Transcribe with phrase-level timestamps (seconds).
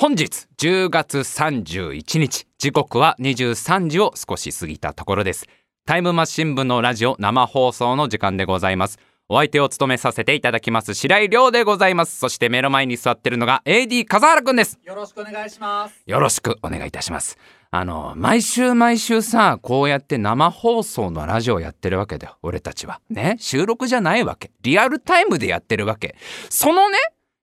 [0.00, 5.46] 本日10月31日時刻は23時を少し過ぎたところです。
[5.84, 8.98] タイムマシン部のラジオ生放送の時間でございます。
[9.28, 12.16] お相手を務めさせていただきます白井亮でございます。
[12.16, 14.78] そして目の前に座ってるのが AD 笠原くんです。
[14.82, 16.02] よろしくお願いします。
[16.06, 17.36] よろしくお願いいたします。
[17.70, 23.02] あの毎週毎週さこうやって生放送のラジオやってるわけだよ俺たちは。
[23.10, 23.36] ね？
[23.38, 24.50] 収録じゃないわけ。
[24.62, 26.16] リアルタイムでやってるわけ。
[26.48, 26.96] そのね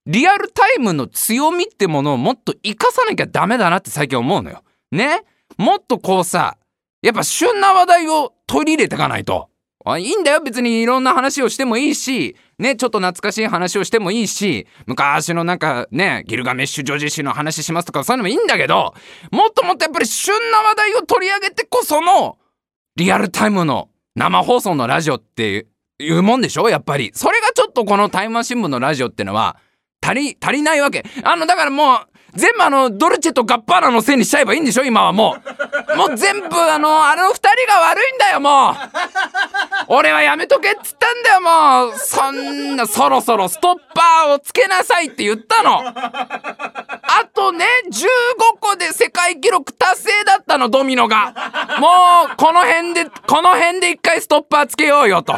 [0.08, 4.64] リアルタイムの強みってものをもっと活かさなきゃダメだなって最近思うのよ。
[4.90, 5.24] ね？
[5.58, 6.58] もっとこうさ
[7.02, 9.50] やっぱ旬な話題を取り入れていかないと。
[10.00, 10.42] いいんだよ。
[10.42, 12.38] 別にいろんな話をしてもいいし。
[12.58, 12.78] ね？
[12.78, 14.66] ちょっと懐かしい話をしてもいいし。
[14.86, 16.24] 昔のなんかね？
[16.26, 18.94] ギルガメッシュ女子誌の話しますとかそういうのもいいんだけど
[19.32, 22.38] もっともっとやっぱり旬な話題を取り上げてこその
[22.96, 25.68] リアルタイムの生放送のラジオって
[26.00, 26.70] いうもんでしょ？
[26.70, 27.12] やっぱり。
[27.14, 29.58] それがちょっとこのタイムマシン部のラジオってのは
[30.02, 31.04] 足り足りないわけ。
[31.24, 34.84] あのだからもう全部あのドルチェとガッパーナのせいにしちゃえばいいんでしょ？
[34.84, 35.38] 今はも
[35.94, 35.98] う。
[35.98, 38.76] もう全部あのあの二人が悪いんだよもう。
[39.88, 41.98] 俺はやめとけっつったんだよもう。
[41.98, 45.82] そんなそろそろストッパーをつけなさいって言ったの。
[45.88, 47.96] あとね15
[48.60, 51.34] 個で世界記録達成だったのドミノが。
[51.80, 55.34] もうこの辺でこの辺で一回ストッパーつけようよと。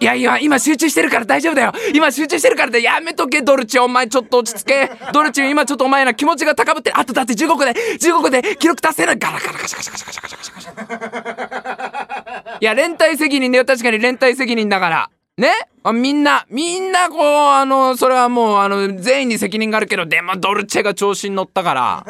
[0.00, 1.72] いやいや今集中してるから大丈夫だよ。
[1.92, 3.82] 今集中してるからでやめとけドルチェ。
[3.82, 4.90] お前ちょっと落ち着け。
[5.12, 15.10] ドルチェ今ちょっとお前ら気持ちが高ぶってあとだって15個で15個で記録達成なガラガラガシャガシャガシャガシャガシャガシャいや連帯責任だよ確かに連帯責任だから。
[15.36, 15.48] ね？
[15.82, 22.04] あみんなみんなこうあのそれはもうあの全員に責任があるけどでもドルチェが調子に乗ったから。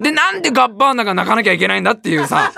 [0.00, 2.52] でなんでガッバーナが泣かなきゃいけないんだっていうさ。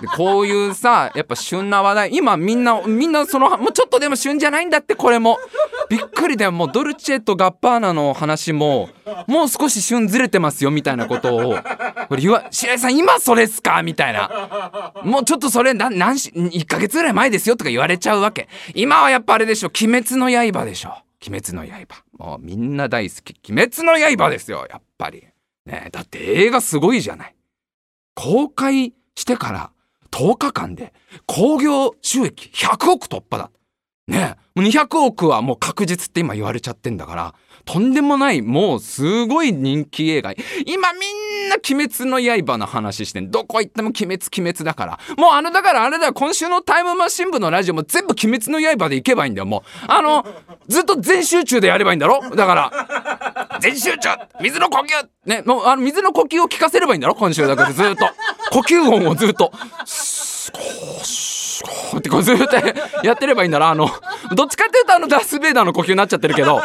[0.00, 5.38] でこういうさやっぱ旬な話題今みんなみんなそのもうちょっとでも旬じゃないんだってこれも。
[5.88, 6.52] びっくりだよ。
[6.52, 8.90] もうドルチェとガッパーナの話も
[9.26, 11.58] もう少し旬ずれてますよみたいなことを。
[12.08, 13.82] これ言わ白井さん今それっすか？
[13.82, 14.92] みたいな。
[15.02, 18.48] もうちょっとそれな何し1ヶ月ぐらい前ですよとか言われちゃうわけ。
[18.74, 20.90] 今はやっぱあれでしょ「鬼滅の刃」でしょ
[21.26, 25.24] 「鬼滅の刃」もうみんな大好き「鬼滅の刃」ですよやっぱり。
[25.66, 27.34] ねだって映画すごいじゃない。
[28.14, 29.70] 公開してから
[30.10, 30.92] 10日間で
[31.26, 33.50] 興行収益100億突破だ。
[34.06, 37.34] ねえ200億はもう確実って今言われちゃってんだから
[37.64, 40.32] とんでもないもうすごい人気映画。
[40.66, 43.30] 今みんな「鬼滅の刃」の話してん。
[43.30, 44.98] どこ行っても「鬼滅鬼滅」だから。
[45.16, 46.12] もうあのだからあれだよ。
[46.12, 49.46] 今週のタイムマシン部のラジオも全部「鬼滅の刃」でいけばいいんだよ。
[49.46, 49.62] もう。
[49.88, 50.26] あの
[50.68, 52.20] ずっと全集中でやればいいんだろ？
[52.34, 53.58] だから。
[53.60, 54.16] 全集中。
[54.40, 55.08] 水の呼吸。
[55.26, 57.14] ねもうあの水の呼吸を聞かせればいいんだろ？
[57.14, 58.06] 今週だからずっと。
[58.52, 59.52] 呼吸音をずっと。
[61.60, 62.56] スコーってこうずっと
[63.06, 63.88] やってればいいんだなあの。
[64.34, 66.60] どっちかっていうとあのダース・ベイダーの呼吸になっちゃってるけど。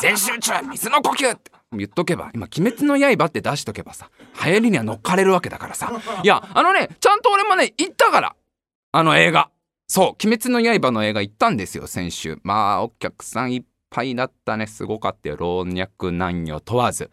[0.00, 2.30] 全集中水の呼吸って言っとけば。
[2.34, 4.10] 今「鬼滅の刃」って出しとけばさ。
[4.44, 5.90] 流行りには乗っかれるわけだからさ。
[6.22, 8.34] いやあのねちゃんと俺もね行ったから。
[8.92, 9.48] あの映画。
[9.88, 12.38] そう「鬼滅の刃」の映画行ったんですよ先週。
[12.42, 14.66] まあお客さんいっぱいだったね。
[14.66, 15.36] すごかったよ。
[15.38, 17.10] 老若男女問わず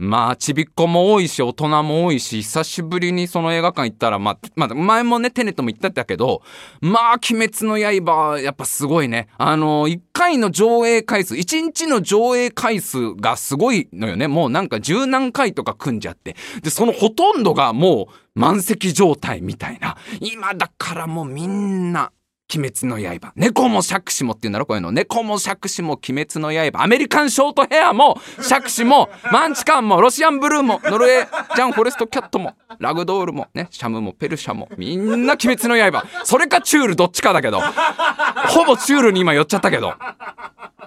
[0.00, 6.40] まあちびっ子も多いし大人も多いし久しぶりにその映画館行ったらまあ、まあ、前もねテネットも言ってたけど
[6.80, 9.28] まあ「鬼滅の刃」やっぱすごいね。
[9.36, 14.26] あの1回の上映回数1日の上映回数がすごいのよね。
[14.26, 16.34] もうなんか十何回とか組んじゃって。
[16.62, 19.98] でそのほとんどがもう満席状態みたいな。
[20.20, 22.10] 今だからもうみんな
[22.52, 23.32] 鬼滅の刃。
[23.36, 24.66] 猫も杓子もって言うんだろ？
[24.66, 24.92] こういうの。
[24.92, 26.82] 猫も杓子も鬼滅の刃。
[26.82, 36.04] アメリカンショートヘアも杓子もマンチカンもロシアンブルーもノルウェージャンフォレストキャットもラグドールもねシャムもペルシャもみんな鬼滅の刃。
[36.24, 37.60] それかチュールどっちかだけど。
[37.60, 39.94] ほぼチュールに今寄っちゃったけど。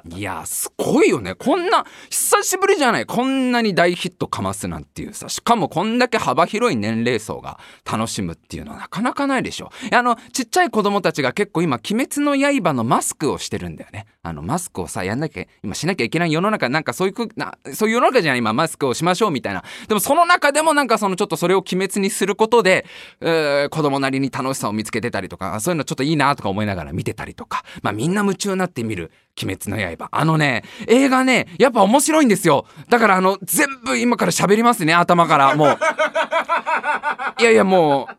[0.10, 7.58] いやすごいよねこんな久しぶりじゃないこんなに大ヒットかますなんていうさしかもこんだけ幅広い年齢層が
[7.90, 22.86] 楽しむっていうのはなかなかないでしょあのちっちゃい子供たちが結構今「鬼滅の刃」のマスクをしてるんだよねあのマスクをさやんなきゃ今しなきゃいけない世の中なんかそういうなそういう世の中じゃない今マスクをしましょうみたいなでもその中でもなんかそのちょっとそれを鬼滅にすることで、
[23.22, 29.12] えー、子供なりに楽しさを見つけてたりとかそういうのちょっといいなとか思いながら見てたりとかまあみんな夢中になって見る
[29.42, 30.10] 鬼滅の刃。
[30.12, 32.66] あのね、映画ね、やっぱ面白いんですよ。
[32.90, 35.56] だからあの、全部今から喋りますね、頭から。
[35.56, 35.78] もう。
[37.42, 38.16] いやいやもう、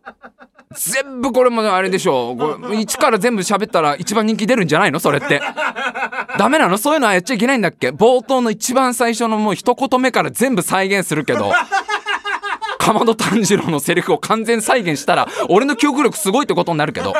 [0.76, 2.36] 全部これもあれでしょ
[2.68, 2.74] う。
[2.76, 5.00] 一から全部喋ったら一番人気出るんじゃないの？
[5.00, 5.40] それって。
[6.38, 6.78] ダメなの？
[6.78, 7.90] そういうのはやっちゃいけないんだっけ？
[7.90, 11.52] 冒頭の一番最初のもう一言目から全部再現するけど。
[12.84, 17.14] かまど炭治郎のセリフを完全再現したら俺の記憶力すごいってことになるけど。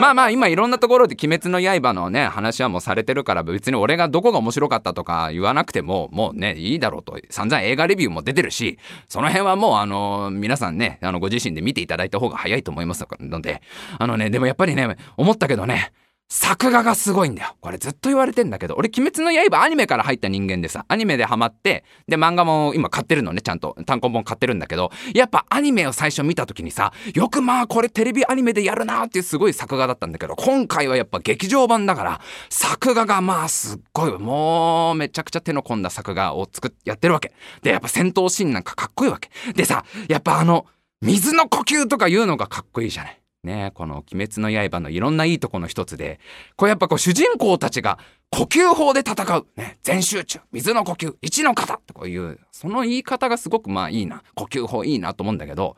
[0.00, 7.16] まあまあ今いろんなところで「鬼滅の刃」のね話はもうされてるから別に俺がどこが面白かったとか言わなくてももうねいいだろうと。
[7.30, 8.78] 散々映画レビューも出てるし
[9.08, 13.62] その辺はもうあの皆さんねあのご自身で見ていただいた方が早いと思いますので。
[13.98, 15.92] あのねでもやっぱりね思ったけどね
[16.28, 17.54] 作画がすごいんだよ。
[17.60, 23.76] これずっと言われてんだけど、俺、鬼滅の刃アニメから入った人間でさ、アニメでハマって、で、漫画も今買ってるのね、ちゃんと。
[23.86, 37.32] 単行本買ってるんだけど、やっぱアニメを最初見た時にさ、よくまあこれテレビアニメでやるなーっていうすごい作画だったんだけど、今回はやっぱ劇場版だから、作画がまあすっごい、もうめちゃくちゃ手の込んだ作画を作っ、やってるわけ。
[37.62, 39.30] で、やっぱ戦闘シーンなんかかっこいいわけ。
[39.52, 40.66] でさ、やっぱあの、
[41.00, 43.20] 水の呼吸とか言うのがかっこいいじゃない。
[43.44, 46.18] ね、この「鬼滅の刃」のいろんないいとこの一つで
[46.56, 47.98] これやっぱこう主人公たちが
[48.30, 50.40] 呼吸法で戦う、ね、全集中。
[50.50, 51.14] 水の呼吸。
[51.22, 51.74] 一の型。
[51.74, 54.22] ってこういうその言い方がすごくまあいいな。
[54.34, 55.76] 呼吸法いいなと思うんだけど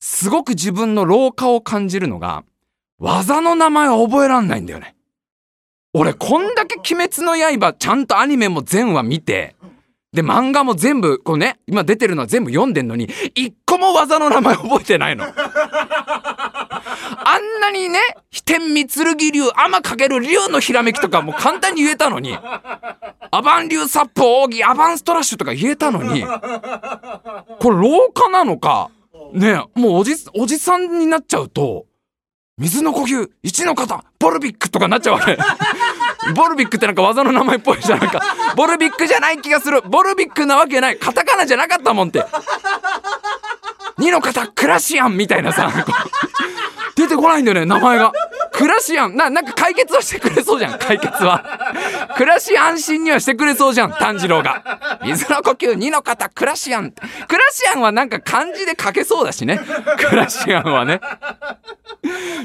[0.00, 2.44] すごく自分の老化を感じるのが
[2.98, 4.96] 技の名前を覚えらんないんだよね。
[5.94, 9.56] 俺こんだけ「鬼滅の刃」ちゃんとアニメも全話見て
[10.12, 15.26] で漫画も全部こうね今出てるのは全部読んでんのに一個も技の名前覚えてないの。
[17.30, 28.90] あんなにね、飛天三剣流、天かける竜のひらめきとかも簡単に言えたのに、アバン流サップ奥義、アバンストラッシュとか言えたのに、これ老化なのか、
[29.34, 31.84] ねもうおじ、おじさんになっちゃうと、
[32.56, 35.36] 水の呼吸、一の型、ボルビックとかなっちゃうわけ。
[36.34, 37.96] ボルビックってなんか技の名前っぽいじゃ。
[37.96, 38.20] なんか、
[38.56, 39.82] ボルビックじゃない気がする。
[39.82, 40.98] ボルビックなわけない。
[40.98, 42.24] カタカナじゃなかったもんって。
[43.98, 45.70] 2の型、クラシアンみたいなさ、
[46.98, 48.12] 出てこないんだよね名前が。
[48.52, 51.44] クラシアンななんか解決はしてくれそうじゃん解決は。
[52.16, 54.98] 暮らし安心にはしてくれそうじゃん炭治郎が。
[55.04, 56.98] 水の呼吸2の方クラシアンク
[57.38, 59.60] ラシアンはなんか漢字で書けそうだしね。
[59.96, 61.00] クラシアンはね。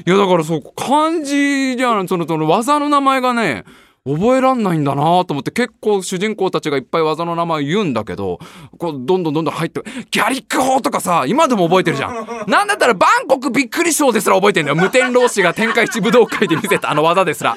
[0.05, 3.63] いやだからそう漢字じゃんそのその技の名前がね
[4.05, 8.37] 覚えらんないんだなと思って結構主人公たちがいっぱい技の名前言うんだけど
[8.77, 12.49] こうどんどんどんどん入ってギャリック法とかさ今でも覚えてるじゃん。
[12.49, 14.75] なんだったらバンコクびっくりショーですら覚えてんだよ。
[14.75, 17.55] 無天老師が天下一武道会で見せたあの技ですら。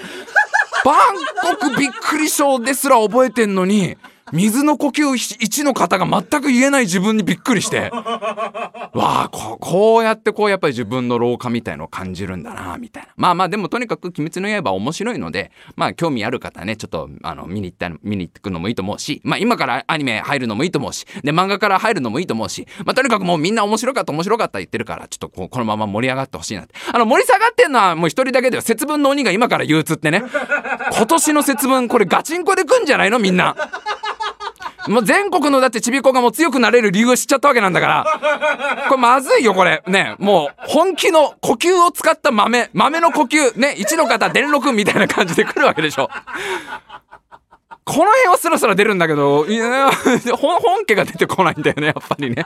[0.84, 3.96] バンコクびっくりショーですら覚えてんのに
[4.32, 7.90] 水の呼吸1の方が全く言えない自分にびっくりして。
[7.90, 13.08] わあこうやってこうやっぱり自分の老化みたいのを感じるんだなみたいな。
[13.16, 26.74] まあまあでもとにかく「鬼滅の刃」面白いのでまあ興味ある方ねちょっとあの見に行った見に行くのもいいと思うしまあ今からアニメ入るのもいいと思うしで漫画から入るのもいいと思うしまあとにかくもうみんな面白かった面白かった言ってるからちょっとここのまま盛り上がってほしいなって。
[26.92, 30.22] あの盛り下がってんのはもう一人だけでは節分の鬼が今から憂鬱ってね。
[30.96, 33.56] 今年の節分これガチンコで来んじゃないのみんな。
[34.88, 38.86] もう全国のだってちびっこがもう強くなれる理由を知っちゃったわけなんだから。
[38.88, 39.82] これまずいよこれ。
[39.86, 42.70] ねもう本気の呼吸を使った豆。
[42.72, 43.58] 豆の呼吸。
[43.58, 46.08] ね一の方電録みたいな感じで来るわけでしょ。
[47.84, 52.44] この辺はそろそろ出るんだけどいや本家が出てこないんだよねやっぱりね。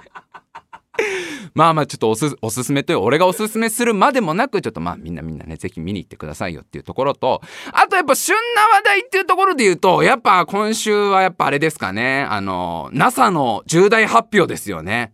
[1.55, 7.43] まあまあちょっとおすおすすめという俺がおすすめするまでもなくちょっとまあみんなみんなね是非見に行ってくださいよっていうところと
[7.73, 15.12] あとやっぱ旬な話題っていうところで言うとやっぱ今週はやっぱあれですかねあの NASA の重大発表ですよね。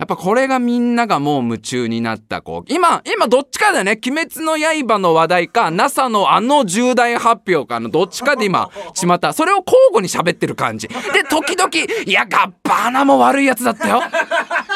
[0.00, 4.00] やっぱこれがみんながもう夢中になった、こう、今、今どっちかだよね。
[4.02, 9.34] 鬼滅の刃の話題か、NASA のあの重大発表かのどっちかで今、ちまった。
[9.34, 10.88] それを交互に喋ってる感じ。
[10.88, 10.94] で、
[11.28, 11.70] 時々、
[12.06, 14.00] いや、ガッバーナも悪いやつだったよ。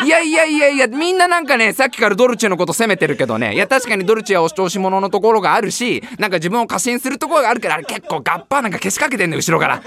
[0.05, 3.55] いやいやいやいや、みんななんかね、さっきからドルチェのこと責めてるけどね。
[3.55, 9.81] いや、確かにドルチェは押し通し物のところがあるし、なんか自分を過信するところがあるけど、あれ結構ガッバーナがけしかけてんね後ろから。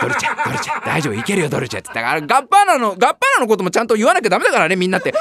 [0.00, 5.14] ドルチェ、ドルチェ、大丈夫、いけるよ、ドルチェって言ったから、ガッバーナの、ガッバーナのこともちゃんと言わなきゃダメだからね、みんなって。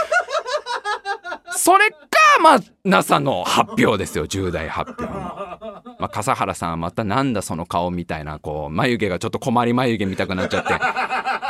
[1.55, 1.97] それか
[2.41, 4.27] まあ NASA の発表ですよ。
[4.27, 10.73] 重大発表の、まあ、笠原さんはまたなんだその顔みたいなこう眉毛がちょっと困り眉毛見たくなっちゃって。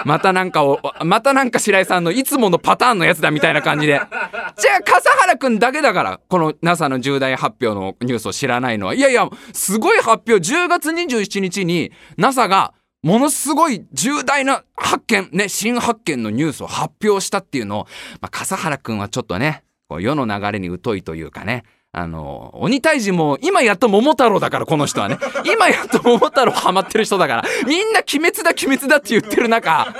[0.06, 3.94] またなんかをまたなんか白井さんのいつものパターンのやつだみたいな感じで。
[3.94, 8.94] じゃあ笠原くんだけだからこの NASA の重大発表のニュースを知らないのは。
[8.94, 10.36] いやいやすごい発表。
[10.36, 17.84] 10月27日に NASA がものすごい重大な発見、ね、新発見のニュースを発表したっていうのを、
[18.22, 25.20] まあ、笠原くんはちょっとね、こう世の流れに疎いというかね、あの、鬼退治も、今やっと桃太郎だから、この人はね。
[25.46, 29.94] 今やっと桃太郎ハマってる人だから、みんな鬼滅だ鬼滅だって言ってる中、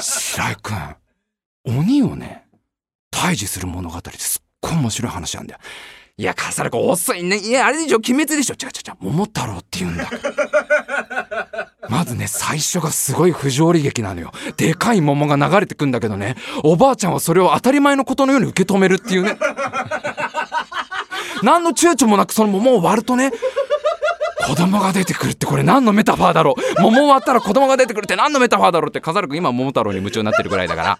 [0.00, 0.96] 白井くん、
[1.80, 2.46] 鬼をね、
[3.12, 5.60] 退治する物語ってすっごい面白い話なんだよ。
[6.16, 7.36] いや、笠原くん遅いね。
[7.36, 8.54] いや、あれでしょ、鬼滅でしょ。
[8.54, 10.08] 違う違う違う、桃太郎って言うんだ。
[11.88, 14.32] まずね最初がすごい不条理劇なのよ。
[14.56, 19.38] でかい桃が流れてくんだけどねおばあちゃんはそれを当たり前のことのように受け止めるっていうね。
[21.42, 23.32] 何の躊躇もなくその桃を割るとね
[24.46, 26.82] 子供が出てくるってこれ何のメタファーだろう。
[26.82, 30.98] 桃を割ったら子供が出てくるって何のメタファーだろうって飾るくん今桃太郎に夢中になってるぐらいだから。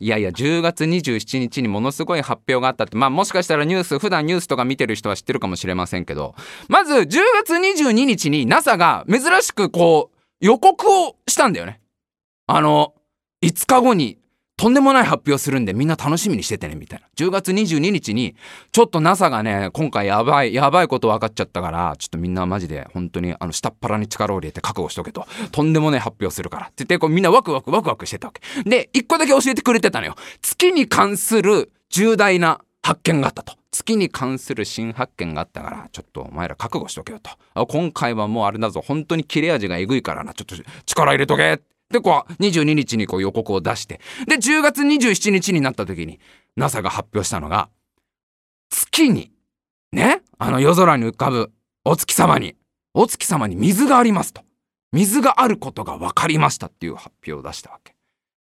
[0.00, 2.96] いやいや10月27日にものすごい発表があったって。
[2.96, 6.34] まあもしかしたらニュース普段ニュースとか見てる人は知ってるかもしれませんけど。
[6.68, 7.06] まず10
[7.44, 11.80] 月22日に NASA が珍しくこう予告をしたんだよね。
[12.46, 12.94] あの
[13.42, 14.18] 5日後に
[14.56, 17.06] とんでもない発表するんでみんな楽しみにしててねみたいな。
[17.16, 18.36] 10月22日に
[18.70, 25.26] ちょっと NASA がね今回やばいやばいこと分かっちゃったからちょっとみんなマジで本当にあの下っ腹に力を入れて覚悟しとけと。
[25.50, 26.66] とんでもない発表するから。
[26.66, 28.68] って言ってこうみんなワクワクワクワクしてたわけ。
[28.68, 30.14] で一個だけ教えてくれてたのよ。
[30.40, 33.54] 月に関する重大な発見があったと。
[33.72, 37.66] 月に関する新発見があったからちょっとお前ら覚悟しとけよと。
[37.66, 38.80] 今回はもうあれだぞ。
[38.86, 40.32] 本当に切れ味がえぐいからな。
[40.32, 40.54] ちょっと
[40.86, 41.60] 力入れとけ
[41.94, 46.18] でこう22日にこう予告を出してで10月27日になった時に
[46.56, 47.68] NASA が発表したのが
[48.68, 49.30] 月に
[49.92, 51.52] ねあの夜空に浮かぶ
[51.84, 52.56] お月様に
[52.94, 54.42] お月様に水がありますと
[54.92, 57.94] 水があることが分かりましたっていう発表を出したわけ。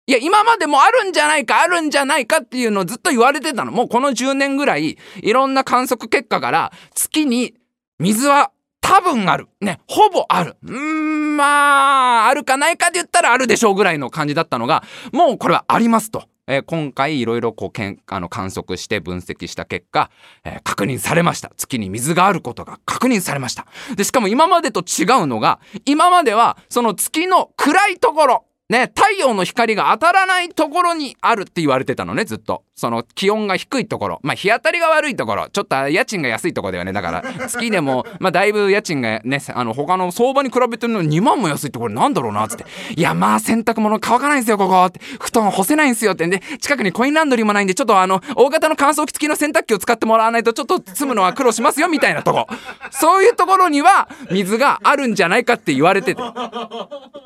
[0.06, 7.54] いや今までもあるんじゃないかあるんじゃないかっていうのをずっと言われてたのもうこの10年ぐらいいろんな観測結果から月に
[8.00, 8.52] 水は
[8.84, 9.48] 多分ある。
[9.62, 10.58] ね、ほぼある。
[10.62, 16.26] うんまあ、あるかないかで言ったらあるでしょうぐらいの感じだったのが、もうこれはありますと。
[16.46, 20.12] えー、今回いろいろこうけんあの観測して分析した結果、
[20.44, 36.94] えー、確認されました月に水があることが確認されましたでしかも今までと違うのが今まではその月の暗いところね、太陽の光が当たらないところにあるって言われてたのねずっとその気温が低いところまあ日当たりが悪いところちょっと家賃が安いところだよね。
[36.94, 42.66] だから 月でもまあだいぶ家賃がねあの他の相場に比べてるの2万も安いってこれなんだろうなっつって。
[42.96, 45.00] いやまあ洗濯物乾かないんですよここって。
[45.20, 46.26] 布団干せないんですよって。
[46.26, 52.48] んで近くにコインランドリーもないんでちょっとあの大型の乾燥機付きの洗濯機を使ってもらわないとちょっと積むのは苦労しますよみたいなとこ。
[52.92, 56.22] そういうところには水があるんじゃないかって言われてて。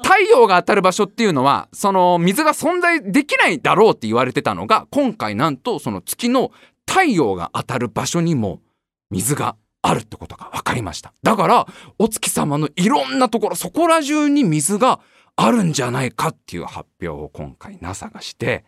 [0.03, 6.51] 太陽が当たる場所っていうのはその水が存在できないだろうって言われてたのが今回のなんとその月の
[6.88, 8.62] 太陽が当たる場所にも
[9.10, 11.13] 水があるってことが分かりました。
[11.24, 11.67] だから
[12.00, 15.00] お月様のいろんなところそこら中に水が
[15.36, 18.65] あるんじゃないかっていう発表を今回 NASA がして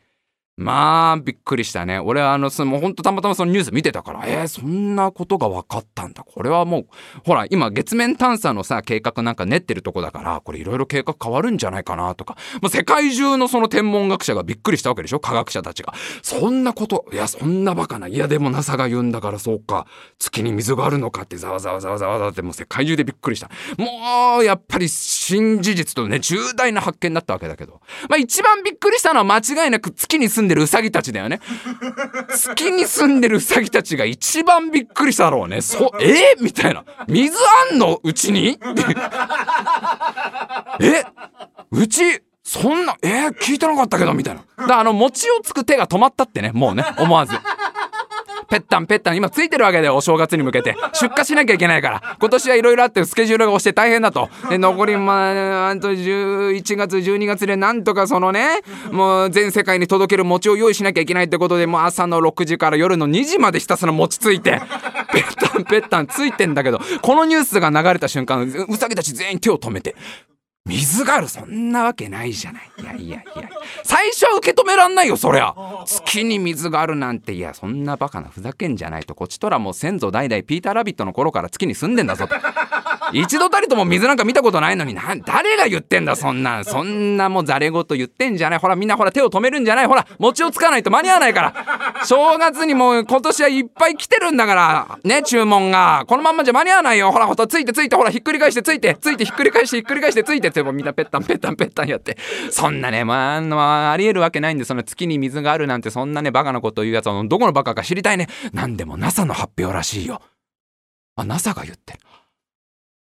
[0.59, 1.99] まあびっくりしたね。
[1.99, 6.23] 俺はあのそのもうほんとたまたまそのニュース見てたからえー、そんなことが分かったんだ。
[6.23, 6.87] これはもう
[7.25, 12.35] ほら今月面探査のさ計画なんか練ってるとこだからこれいろいろ計画変わるんじゃないかなとか。
[12.61, 15.21] もう世界中のその天文学者がびっくりしたわけでしょ？
[15.21, 15.93] 科学者たちが。
[16.21, 19.87] そんなこといやそんなバカないやでも NASA が言うんだからそうか。
[20.19, 23.49] 月に水があるのかってざわざわざわざわざってもう世界中でびっくりした。
[23.77, 27.79] もうやっぱり新事実とね重大な発見だったわけだけど。
[28.09, 31.39] まあ一番びっくりしたのは間違いなく月に住んでるウサギたちだよね。
[32.29, 35.61] 月に住んでるウサギたちが一番びっくりしたろうね。
[35.61, 36.35] そえ？
[36.39, 36.83] ー、みたいな。
[37.07, 37.37] 水
[37.71, 37.99] あんの？
[38.03, 38.59] うちに？
[40.79, 41.05] え？
[41.71, 42.21] うち？
[42.43, 43.27] そんなえ？
[43.27, 44.67] ー、聞いてなかったけどみたいな。
[44.67, 47.33] だあの餅をつく手が止まったってねもうね思わず。
[48.49, 50.75] ペッタンペッタン今ついてるわけでお正月に向けて。
[50.93, 52.17] 出荷しなきゃいけないから。
[52.19, 54.29] 今年はいろいろあってスケジュールが押して大変だと。
[54.49, 64.61] で残りまああと11月12月でなんとかそのねもう全世界に届ける餅を用意しなきゃいけないってことでもう朝の6時から夜の2時までひたすら餅ついて
[65.11, 69.95] ペッタンペッタンついてんだけどこのニュースが流れた瞬間うさぎたち全員手を止めて
[70.69, 71.27] 水がある。
[71.27, 72.71] そんなわけないじゃない。
[72.77, 73.49] いやいやいや。
[73.83, 75.55] 最初は受け止めらんないよそりゃ。
[75.85, 77.33] 月に水があるなんて。
[77.33, 79.15] いやそんなバカなふざけんじゃないと。
[79.15, 82.35] こっちとらもう先祖代々ピーターラビットの頃から月に住んでんだぞと。
[83.13, 88.59] 一度たりとも水なんか見たことないのにな誰が言ってんだそんなんそんなもうざれ言言ってんじゃない。
[88.59, 89.87] ほらみんなほら手を止めるんじゃない。
[89.87, 92.05] ほら餅をつかないと間に合わないから。
[92.05, 96.03] 正月にもう今年はいっぱい来てるんだからね注文が。
[96.07, 97.11] このまんまじゃ間に合わないよ。
[97.11, 102.17] ほらほらついてついてほらひっくり返してついてついてひっくり返してひっくり返してついてってもみんなペッタンペッタンペッタンやって。
[102.51, 108.27] そんなねまあ、まあ、ありえるわけないんでその月に水があるなんてそんなねバカなこと言うやつはどこのバカか知りたいね。
[108.53, 110.21] なんでも NASA の発表らしいよ。
[111.15, 111.99] あ NASA が言ってる。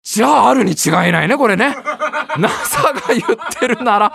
[0.10, 1.76] じゃああるに違いないねこれね。
[2.40, 3.26] NASA が言っ
[3.60, 4.14] てるなら。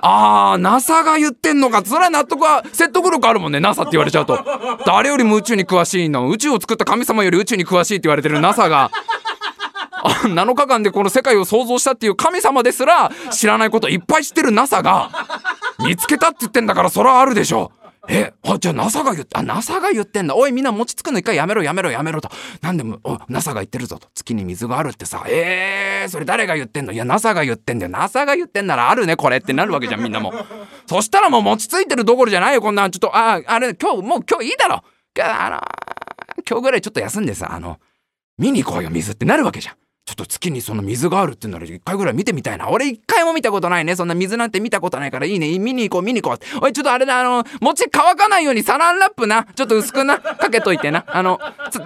[0.00, 1.84] あー NASA が言ってんのか。
[1.84, 3.58] それは納得は説得力あるもんね。
[3.58, 4.38] NASA って言われちゃうと。
[4.86, 6.30] 誰よりも宇宙に詳しいの？
[6.30, 8.92] 宇宙を作った神様より宇宙に詳しいって言われてる NASA が。
[10.22, 15.10] 7日間でこの世界を創造したっていう神様ですら知らないこといっぱい知ってる NASA が。
[15.80, 17.72] 見つけたって言ってんだからそれはあるでしょ。
[18.08, 20.34] えあじゃあ NASA が言ってあ NASA が言ってんだ。
[20.34, 22.30] おいみんな餅つくの一回やめろやめろやめろと。
[22.60, 24.08] なんでもお NASA が言ってるぞと。
[24.14, 25.24] 月に水があるってさ。
[25.28, 26.92] えー、それ誰が言ってんの？
[26.92, 27.92] いや NASA が言ってんだよ。
[27.92, 30.32] NASA が言ってんならあるねこれってなるわけじゃんみんなも。
[30.86, 33.16] そしたらもう餅ついてるどころじゃないよこんなちょっと。
[33.16, 34.82] ああれ今日もう今日いいだろ。
[35.22, 35.60] あの
[36.48, 37.78] 今日ぐらいちょっと休んでさあの
[38.38, 39.74] 見に行こうよ水ってなるわけじゃん。
[40.04, 42.68] ちょっと月にその水があるって言うなら一回ぐらい見てみたいな。
[42.68, 43.94] 俺一回も見たことないね。
[43.94, 45.56] そんな水なんて見たことないからいいね。
[45.60, 46.64] 見に行こう、見に行こう。
[46.64, 49.46] おい、ちょっとあれだ、あの、餅乾かないようにサランラップな。
[49.54, 50.18] ちょっと薄くな。
[50.18, 51.04] かけといてな。
[51.06, 51.38] あの、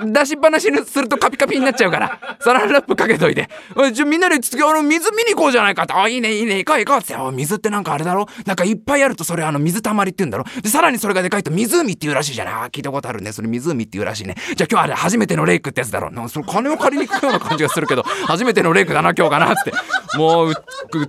[0.06, 2.38] 出しっぱなしにするとカピカピになっちゃうから。
[2.40, 3.50] サランラップかけといて。
[3.76, 5.92] おい、ちょ、みんなで次、あの、水見に行こうじゃないかって。
[5.92, 7.14] あ、いいね、いいね、行こう行こうって。
[7.16, 8.26] お水ってなんかあれだろ？
[8.46, 10.44] なんかいっぱいあるとそれあの、水たまりって言うんだろ？
[10.62, 12.54] で、さらにそれがでかいと湖って言うらしいじゃない？
[12.54, 13.30] あ、聞いたことあるね。
[13.32, 14.36] それ湖って言うらしいね。
[14.56, 16.10] じゃあ今日あれ初めてのレイクってやつだろ。
[16.10, 19.72] なんかその金を借りに行くような感じがするけど、初めてのレイクだな今日かなって。
[20.16, 20.54] もう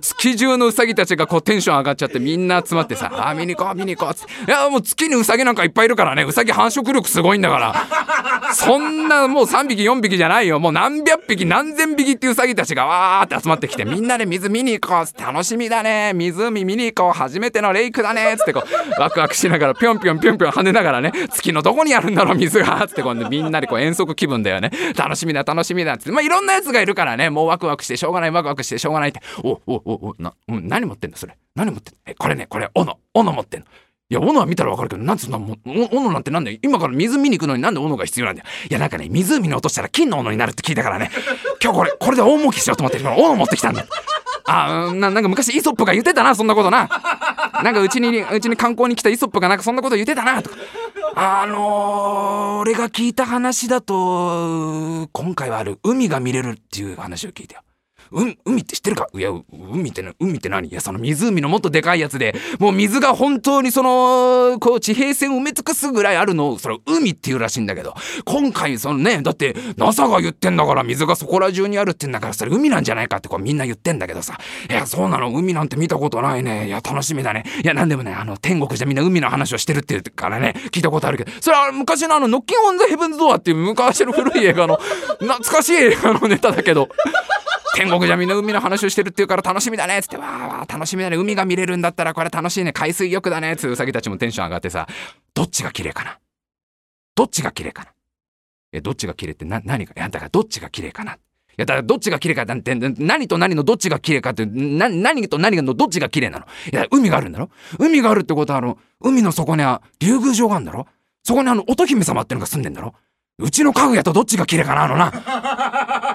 [0.00, 6.24] 月中のウサギたちがこうテンション上がっちゃってみんな集まってさ「あ見に行こう見に行こう」って「いやもう月にウサギなんかいっぱいいるからね。
[6.24, 8.54] ウサギ繁殖力すごいんだから。
[8.54, 10.58] そんなもう3匹4匹じゃないよ。
[10.58, 16.12] もう何百匹何千匹っていうウサギたちがわーって集まってきてみんなで水見に行こうっ楽しみだね。
[16.14, 17.12] 湖見に行こう。
[17.12, 24.70] 初めてのレイクだねっつってこうワクワクしながらぴょんぴょんぴょんぴょん跳ねながらね月のどこにあるんだろう水がっつってこうみんなでこう遠足気分だよね。
[24.96, 26.12] 楽しみだ楽しみだっつって。
[26.12, 26.87] まあいろんなやつがいる。
[26.88, 32.00] るからねもうワクワクしてしょうがないワクワクしてしょうがないっておおおおな、何持ってんだそれ何持ってんの？
[32.06, 33.66] えこれねこれ斧斧持ってんの
[34.10, 38.48] いや、斧は見たらわかるけど、なんつうの斧なんてなんで今から水見に行くのになんで斧が必要なんだよ。
[38.70, 41.10] いや、なんかね、湖に落としたら金の斧になるって聞いたからね。
[41.62, 43.84] 今日これ、これで大儲けしようと思って、斧持ってきたんだ。
[44.48, 46.88] あな、なんか昔イソップが言ってたな、そんなことな。
[47.62, 50.56] なんかうちに、うちに観光に来たイソップがなんかそんなこと言ってたな、とか。
[51.14, 57.60] あのー、俺が聞いた話だと、今回はある海が見れるっていう話を聞いてよ。
[58.10, 59.08] 海って知ってるか？
[59.14, 60.68] いや海って海って何？
[60.68, 62.34] いやその湖のもっとでかいやつで。
[62.58, 66.50] もう水が本当にそのこう地平線を埋め尽くすぐらいあるの。
[66.50, 67.94] をそれ海っていうらしいんだけど。
[68.24, 74.38] 今回そのねだって NASA が言ってんだから水がそこら中にあるってんだからそれ海なんじゃないかってこうみんな言ってんだけどさ。
[74.70, 75.30] いやそうなの。
[75.30, 76.68] 海なんて見たことないね。
[76.68, 77.44] いや楽しみだね。
[77.62, 81.32] いやなんでもねあの天国じゃみんな海の話をしてるって言うからね聞いたことあるけど。
[81.40, 84.76] それは昔のあのノッキンオンザヘブンズドアっていう昔の古い映画の
[85.20, 86.88] 懐かしい映画のネタだけど。
[87.78, 91.16] 天国じゃみんな海の話をしてるっていうから楽しみだねっつってわーわー楽しみだね。
[91.16, 92.72] 海が見れるんだったらこれ楽しいね。
[92.72, 94.88] 海水浴だねっつってウサギたちもテンション上がってさ
[95.32, 96.18] どっちが綺麗かな？
[97.14, 97.92] どっちが綺麗かな？
[98.72, 101.14] えどっちが綺麗ってな何がいやだからどっちが綺麗かな？
[101.14, 101.16] い
[101.56, 106.46] やだからどっちが綺麗かなんて何と何のどっちが綺麗かってな何と何のどっちが綺麗なの？
[106.72, 107.48] いや海があるんだろ？
[107.78, 110.88] 海があるってことはあの海の底には竜宮城があるんだろ？
[111.22, 112.94] そこにあの乙姫様ってのが住んでんだろ？
[113.40, 114.82] うちの家具屋とどっちが綺麗かな？
[114.82, 116.07] あのな。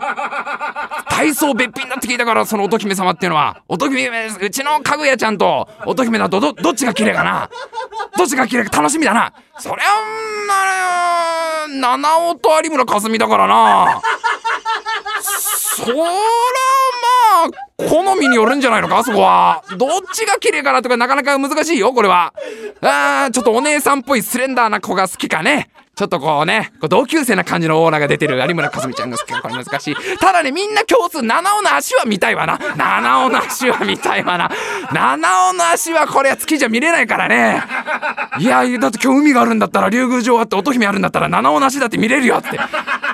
[1.23, 3.63] 体操別品だって聞いたからその乙姫様っていうのは。
[3.69, 4.09] 乙姫
[4.41, 7.49] うちのかぐやちゃんと乙姫だとどどっちが綺麗かな。
[8.17, 9.33] どっちが綺麗か楽しみだな。
[9.57, 14.01] そりゃんな七尾と有村架純だからな。
[15.21, 16.03] そらま
[17.45, 19.63] あ好みによるんじゃないのかあそこは。
[19.77, 22.33] どっちが綺麗かなとかなかなか難しいよこれは。
[22.81, 25.69] あーちょっとお姉さんっぽいスレンダーな子が好きかね。
[25.95, 29.95] ちょっとこうね、こう同級生な感じのオーラが出てる有村架純ちゃんが好きこれ難しい。
[30.19, 32.59] ただね、みんな共通、七尾の足は見たいわな。
[32.75, 34.49] 七尾の足は見たいわな。
[34.91, 37.61] 七尾の足はこれは月じゃ見れないからね。
[38.39, 42.57] いや、だって今日海があるんだったら、竜宮城あって乙姫あるんだったら、七尾の足だって見れるよって。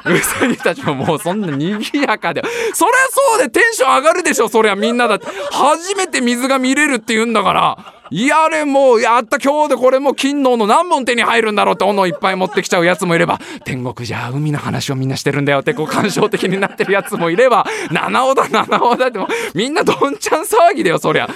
[0.05, 2.41] うさぎたちももうそんな賑やかで。
[2.73, 2.95] そりゃ
[3.35, 5.27] そうでテンション上がるでしょ、そりゃみんなだって。
[5.51, 7.98] 初めて水が見れるって言うんだから。
[8.11, 21.29] やれもうやった今日でこれも金の斧何本手に入るんだろうって斧いっぱい持ってきちゃうやつもいれば天国じゃ海の話をみんなしてるんだよってこう感傷的になってるやつもいれば 七尾だ七尾だってもみんなどんちゃん騒ぎだよそりゃ。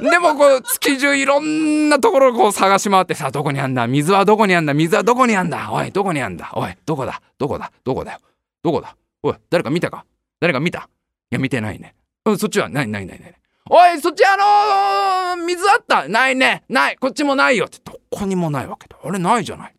[0.00, 3.86] でもこう月中いろんなところをこう探し回ってさどこにあんだ？
[3.88, 4.72] 水はどこにあんだ？
[4.74, 5.70] 水はどこにあんだ？
[5.72, 6.50] おいどこにあんだ？
[6.54, 7.20] おいどこだ？
[7.38, 7.72] どこだ？
[7.84, 8.12] どこだ？
[8.12, 8.18] よ
[8.62, 8.94] どこだ？
[9.22, 10.04] おい誰か見たか？
[10.40, 10.88] 誰か見た？
[11.30, 11.94] いや見てないね。
[12.24, 12.38] うん。
[12.38, 13.34] そっちはないないないない。
[13.70, 16.08] おいそっちあのー、水あった？
[16.08, 16.64] ないね。
[16.68, 16.96] ない。
[16.96, 17.66] こっちもないよ。
[17.66, 18.96] ってどこにもないわけだ。
[19.02, 19.74] あれないじゃない？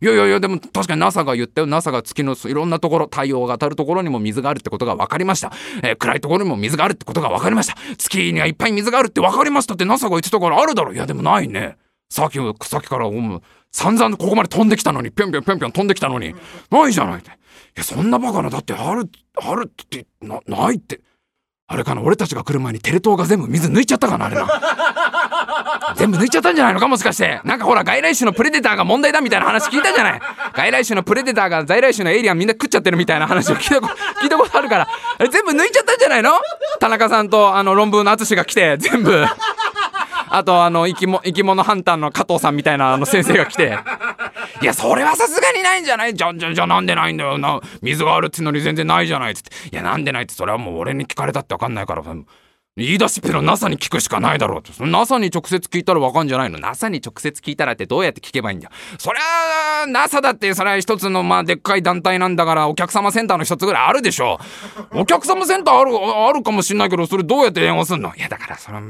[0.00, 1.66] いやいやいやでも確かに NASA が言ったよ。
[1.66, 7.76] NASA が月のいろんなところ太陽が当たるところにも水があるってことが分かりました、えー、暗いところにも水があるってことが分かりました。
[7.96, 9.74] 月にはいっぱい水があるって分かりました。
[9.74, 10.92] って NASA が言ってたからあるだろ。
[10.92, 11.76] いやでもないね。
[12.10, 13.12] さっきさっきからう。
[13.70, 16.34] 散々ここまで飛んできたのにぴょんぴょんぴょんぴょん飛んできたのに。
[16.70, 17.30] ないじゃないって。
[17.30, 17.32] い
[17.76, 21.00] やそんなバカなだってあるあるってなないって。
[21.70, 25.94] あれかな俺たちが来る前にテレ東が全部水抜いちゃったかなあれな。
[25.98, 27.42] 全部抜いちゃったんじゃないのかもしかして。
[27.44, 30.20] なんかほら外来種のプレデターが問題だみたいな話聞いたじゃない。
[30.54, 33.86] 外来種のプレデターが在来種のエイリアンみんな食っちゃってるみたいな話を聞いた
[34.22, 34.88] 聞いたことあるから。
[35.18, 36.30] あれ全部抜いちゃったんじゃないの？
[36.80, 39.26] 田中さんとあの論文の淳が来て全部。
[40.30, 43.78] あとあの生きも生き物ハンターの加藤さんみたいなあの先生が来て。
[44.62, 46.14] いやそれはさすがにないんじゃない？
[46.14, 52.02] じゃんじゃんじゃなんでないんだよな水があるってのに全然ないじゃないっつっていやなんでないってそれはもう俺に聞かれたって分かんないから
[52.76, 54.86] 言い出しっぺの NASA に聞くしかないだろうと。
[54.86, 58.70] NASA に直接聞いたらわかんじゃないの ?NASA に直接聞いたらってどうやって聞けばいいんだ？
[58.98, 64.38] そりゃ NASA だってそれは一つのまあでっかい団体なんだからお客様センターの一つぐらいあるでしょ。
[64.92, 68.14] お客様センターある、あるかもしんないけどそれどうやって電話すんの？
[68.14, 68.82] いやだからその、あ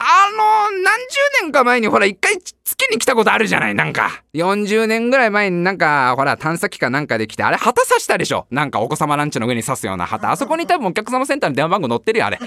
[0.00, 4.22] あの、何十年か前にほら一回月に来たことあるじゃないなんか。
[4.34, 10.30] 40年ぐらい前になんか、ほら探査機かなんかで来て、あれ旗刺したでしょなんかお子様ランチの上に刺すような旗。
[10.30, 12.38] あそこに多分お客様センターの電話番号載ってるよ、あれ。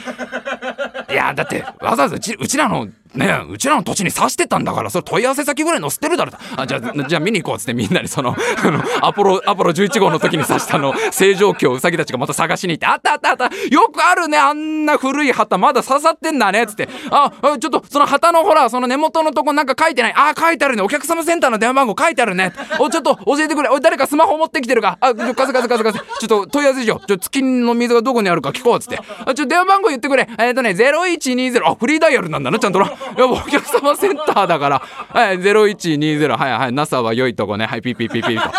[1.10, 6.32] いや、だって、わざわざうちうちらの、ねうちらの土地に刺してたんだから、それ問い合わせ先ぐらい載せてるだろ。
[6.56, 16.88] あ、じゃあ、じゃあ見に行こうっつってみんなにその、あの、アポロ、アポロ11号の時に刺したの、正常期をウサギたちがまた探しに行って、あったあったあったよくあるね、あんな古い旗まだ刺さってんだね、っつって。
[17.10, 20.14] あ、ちょっと、その旗のほら、その根元のとこなんか書いてない。
[20.16, 20.82] あ、書いてあるね。
[20.82, 22.54] お客様センターの電話番号書いてあるね。
[22.80, 23.70] お、ちょっと教えてくれ。
[23.70, 24.98] お、誰かスマホ持ってきてるか。
[25.02, 26.00] あ、カセカセカセカセ。
[26.00, 27.08] ちょっと問い合わせしよう。
[27.08, 29.00] ちょ、月の水がどこにあるか聞こう、っつって。
[29.26, 30.28] あ、ちょ、電話番号言ってくれ。
[30.38, 34.80] えっ、ー、とね、01 0120あフリーダイヤルなんだなちゃんとなやお客様センターだから。
[34.80, 37.66] はい0120はいはい NASA は良いとこね。
[37.66, 38.52] はいピーピーピーピーと。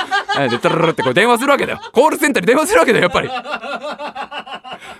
[0.48, 3.28] でタララってこう電話するわけだよコールセンターに電話するわけだよやっぱり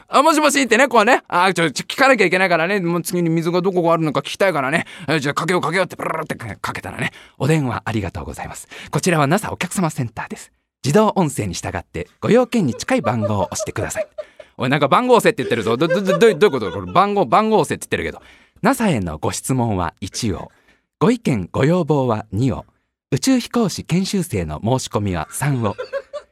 [0.09, 4.87] あもしもしってねこうねあちょ聞かなきゃいけないからねもう次に水がどこがあるのか聞きたいからね
[5.20, 10.52] じゃあかけようかけようってプルルってかけたらねお電話ありがとうございますこちらは NASA お客様センターです
[10.85, 14.07] 自動音声に従ってご用件に近い番号を押してください
[14.59, 18.22] おいなんか番号押せって言ってるぞどどどどういうことこれ番号番号押せって言ってるけど
[18.62, 20.53] NASA へのご質問は1を
[21.01, 22.64] ご意見ご要望は2を。
[23.11, 25.75] 宇宙飛行士研修生の申し込みは3を。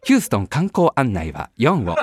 [0.02, 1.96] ヒューストン観光案内は4を。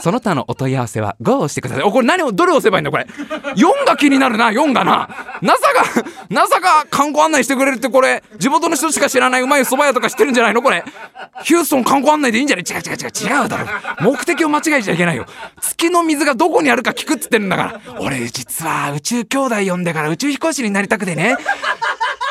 [0.00, 1.84] その他のお問い合わせは5をしてください。
[1.84, 3.04] おこれ何をどれを押せばいいんだこれ。
[3.04, 5.08] 4が気になるな4がな。
[5.42, 5.84] NASA が
[6.28, 10.82] NASA が観光案内してくれるってこれ地元の人しか知らないうまい蕎麦屋とか知ってるんじゃないのこれ。
[11.44, 12.64] ヒューストン観光案内でいいんじゃない？
[12.64, 13.66] 違う違う違う違うだろ。
[14.12, 15.26] 目的を間違えちゃいけないよ。
[15.60, 18.00] 月の水がどこにあるか聞くっつってんだから。
[18.00, 21.36] 俺実は宇宙兄弟呼んでから宇宙飛行士になりたくてね。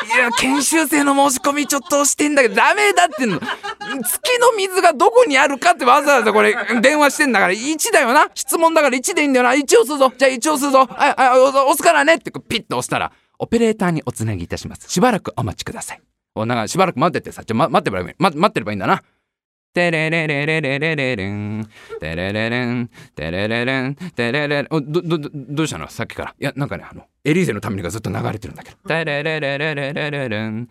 [0.04, 3.38] いや、研修生の申し込みちょっと押してんだけど、ダメだっての。
[3.38, 8.28] 月の水がどこにあるかってわざわざこれ、電話してんだから、1だよな。
[8.34, 9.52] 質問だから1でいいんだよな。
[9.52, 10.12] 1押すぞ。
[10.16, 10.86] じゃあ1押すぞ。
[10.86, 14.88] はい、はい、押すからねってピッと押したら、オペレーターにおつなぎいたします。
[14.88, 16.02] しばらくお待ちください。
[16.34, 19.02] お、なんかしばらく待っててさ、ちょ、ま、待ってればいい、ま、待ってればいいんだな。
[19.74, 21.66] テレレレレレレレレン
[21.98, 25.88] テレレレンテレレレンテレレレおどどどうしたの？
[25.88, 26.34] さっきから。
[26.38, 28.76] いやなんかねあのエリーゼのためにがずっと流れてるんだけど。
[28.86, 30.68] テレレレレレレレレン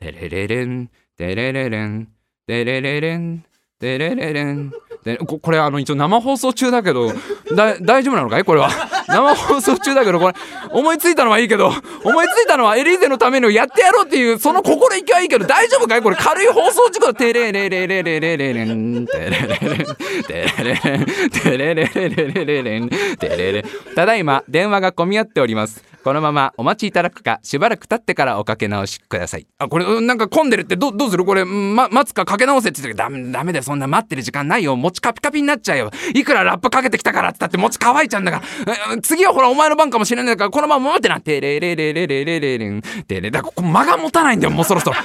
[0.00, 2.08] テレレレンテレレレン
[2.46, 3.44] テレレレン
[3.78, 4.72] テレレレン
[5.04, 7.12] でここれあの一応生放送中だけど
[7.54, 8.44] だ 大丈夫なのかい？
[8.44, 8.70] これは。
[9.10, 10.34] 生放送中だけどこれ
[10.70, 16.02] 思いついたのはいいけど思いついたのはエリーゼのためのやってやろうっていうその心意気はいいけど大丈夫かい？
[16.02, 19.86] これ軽い放送事故テレレレレレレレレンテレレレン
[20.26, 29.46] テレレレンテレレレレレレレンテレレただいま電話が混み合っておりますこのままお待ちいただくかしばらく経ってからおかけ直しください。
[29.58, 31.26] あこれなんか混んでるってどどうする？
[31.26, 33.62] これ、ま、待つかかけ直せって言ってダメダメだよ。
[33.62, 34.76] そんな待ってる時間ないよ。
[34.76, 35.90] 餅カピカピになっちゃうよ。
[36.14, 39.02] いくらラップかけてきたからって言ったって餅乾いちゃうんだから。
[39.02, 44.96] 次はほらお前の番かもしれないからこのまま待ってなテレレレレレレレレンテレだここ間が持たないんだよもうそろそろ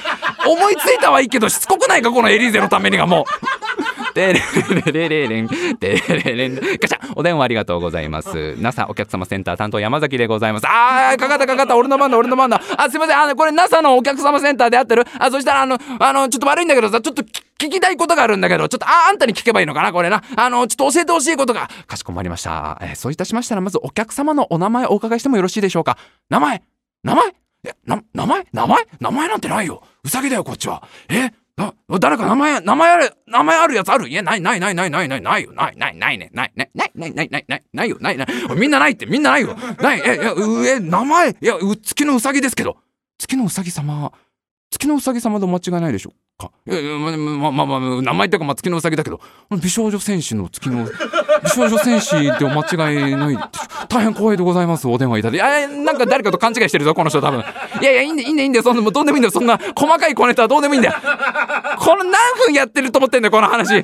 [0.46, 4.40] 思いついたはいいけどしつこくないかこのエリーゼのためにがもうテレ
[4.92, 5.48] レレレレン
[5.78, 7.12] テレレレンガチャ。
[7.16, 8.56] お電話ありがとうございます。
[8.56, 10.66] NASA お客様センター担当山崎でございます。
[10.66, 11.76] あーかかったかかった。
[11.76, 12.62] 俺の番だ俺の番だ。
[12.78, 13.18] あすいません。
[13.18, 15.04] あのこれ NASA のお客様センターで合ってる。
[15.18, 20.22] あそしたらあのあのちょっと悪いんだけどさちょっと聞きたいことがあるんだけど、ちょっと、あ、あんたに聞けばいいのかなこれな。
[20.36, 21.70] あの、ちょっと教えてほしいことが。
[21.86, 22.78] かしこまりました。
[22.82, 25.96] えー、そういたしましたら、まずお客様のお名前お伺いしてもよろしいでしょうか。
[26.28, 26.62] 名前？
[27.02, 27.34] 名前？
[27.64, 28.46] え、な、名前？
[28.52, 28.86] 名前？
[29.00, 29.82] 名前なんてないよ。
[30.04, 30.86] うさぎだよ、こっちは。
[31.08, 31.32] え？
[31.56, 34.08] な、誰か名前、名前ある、名前あるやつある？
[34.10, 35.52] いや、ない、ない、ない、ない、ない、ない、ないよ。
[35.52, 36.30] ない、ない、ないない。
[36.34, 37.96] ない、ない、ない、ない、ない、ない、ない、ないよ。
[37.98, 38.28] ない、ない。
[38.56, 39.56] みんなないって、みんなないよ。
[39.80, 42.76] ない、え、いや、う、え、名前、いや、月のうさぎですけど。
[43.18, 44.12] 月のうさぎ様、
[44.70, 46.50] 月のうさぎ様で間違いないでしょうか？
[46.66, 50.84] いやいや、まあまま、名前っていうか、ま、月のうさぎだけど、美少女戦士の月の、
[51.42, 53.38] 美少女戦士でお間違いない
[53.88, 54.86] 大変光栄でございます。
[54.88, 55.76] お電話いただいて。
[55.76, 57.40] なんか誰かと勘違いしてるぞ、この人多分。
[57.80, 58.62] いやいや、いいんだ、いいんだ、いいんだ。
[58.62, 59.30] そんな、もうどうでもいいんだよ。
[59.30, 60.94] そんな、細かい小ネタはどうでもいいんだよ。
[61.78, 63.82] この何分やってると思ってんだよ、この話。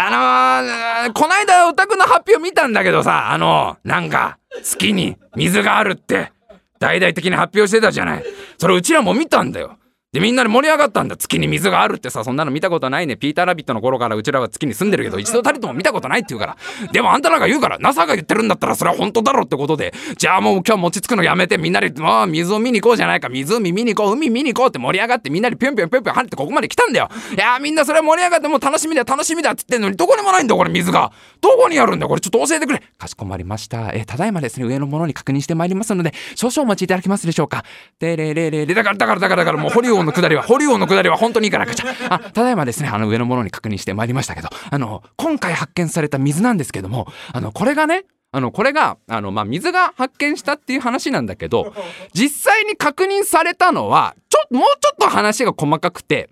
[0.00, 6.32] あのー、こないだお宅の発表見たんだけどさ、あのー、なんか、月に水があるって。
[6.78, 8.24] 大々的に発表してたじゃない。
[8.58, 9.77] それうちらも見たんだよ。
[10.10, 11.18] でみんなで盛り上がったんだ。
[11.18, 13.18] 月に水があるってさそんなの見たことないね。
[13.18, 16.56] ピーター・ラビットの頃からうちらは月に住んでるけど一度たりとも見たことないって言うから。
[16.90, 19.92] でもあんたらが言うから NASA が言ってるんだったらそれは本当だろってことで。
[20.16, 23.28] じゃあもう今日餅つくのやめてみんなでもう水を見に行こうじゃないか。
[23.28, 37.64] 湖見に行こう海見に行こうって盛り上がってみんなでぴょんぴょんぴょんぴょん跳ねてここまで来たんだよいやみんなそれは盛り上がってもう楽しみだ楽しみだって言ってんのにどこにもないんだこれ水がどこにあるんだこれちょっと教えてくれかしこまりましたえただいまですね上のものに確認してまいりますので少々お待ちいただけますでしょうか
[37.98, 51.72] でれれれれだからだからだからだからもうホリのくだりはホリオンのくだりは本当にいかなくちゃあただいまですねあの上のものに確認してまいりましたけどあの今回発見された水なんですけどもあのこれがねあのこれがあの、まあ、水が発見したっていう話なんだけど
[52.12, 56.28] 実際に確認されたのはちょもうちょっと話が細かくて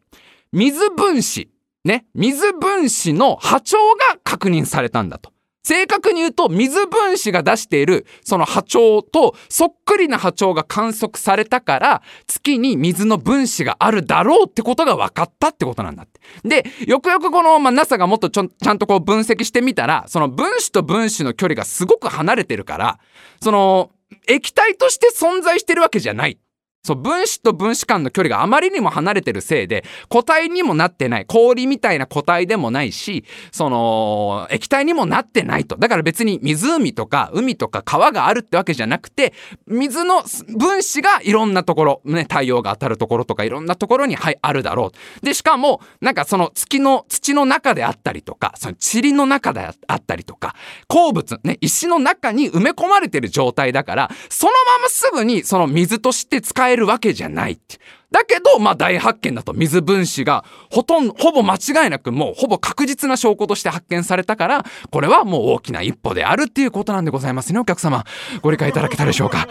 [0.52, 1.48] 水分子
[1.84, 3.78] ね水分子の波長
[4.12, 5.35] が確認されたんだと。
[5.66, 16.20] 正確に言うと水分子が出しているその波長とそっくりな波長が観測されたから月に水の分子があるだろうってことが分かったってことなんだって。
[16.44, 23.00] でよくよくこの、まあ、NASA がもっとちょちゃんとこう分析してみたらその分子と分子の距離がすごく離れてるから
[23.42, 23.90] その
[24.28, 26.38] 液体として存在してるわけじゃない
[26.86, 35.76] そう分子と分子間の距離があまりにも離れてるせいで固体にもなってない氷みたいな固体でもないしその液体にもなってないと。
[35.76, 39.34] だから別に湖とか海とか川があるってわけじゃなくて
[39.66, 40.22] 水の
[40.56, 45.24] 分子がいろんなところ、ね、太陽が当たるところとかいろんなところに、はい、あるだろう。
[45.24, 50.54] でしかもなんかその月の土の中であったりとかその塵の中であったりとか
[50.86, 57.78] 鉱物ね石の中に埋め込まれてる状態だからそのまますぐにその水として使えるるわけじゃないって。
[58.10, 68.04] だけど、まあ大発見だと水分子がほとんど、ほぼ間違いなくもうほぼ確実な証拠として発見されたから、これはもう大きな一歩であるっていうことなんでございますね、お客様。
[68.42, 69.48] ご理解いただけたでしょうか。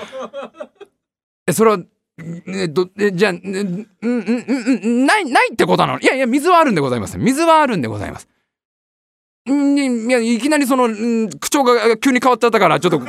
[1.47, 1.79] え、それは、
[2.47, 5.99] えどえじゃあ、うんんうんうんないないってことなの？
[5.99, 8.29] いやいや水はあるんでございます水はあるんでございます
[9.47, 10.87] いやいきなりその、
[11.39, 12.99] 口調が急に変わっちゃったからちょっと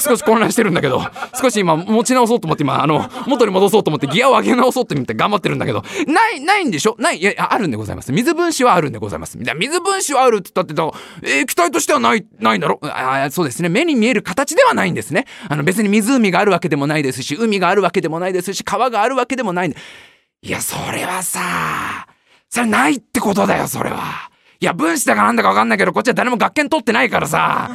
[0.00, 1.00] 少し混乱してるんだけど
[1.40, 6.96] 少し今持ち直そうと思って今あの元に戻そうと思ってギアを上げ直そうって見て頑張ってるんだけどないないんでしょ？
[6.98, 8.10] ないいやあるんでございます。
[8.10, 9.38] 水分子はあるんでございます。
[9.38, 12.80] 水分子はあるって言ったって液体としてはないないんだろ？
[12.82, 13.68] あそうですね。
[13.68, 15.24] 目に見える形ではないんですね。
[15.48, 19.72] あの別に湖があるわけでもないですし海があるわけでもないですし川があるわけでもない
[20.42, 22.08] いやそれはさ
[22.50, 24.30] それないってことだよそれは。
[24.58, 27.70] いや分子だかなんだか分かんないけどこっちは誰も学研取ってないからさ。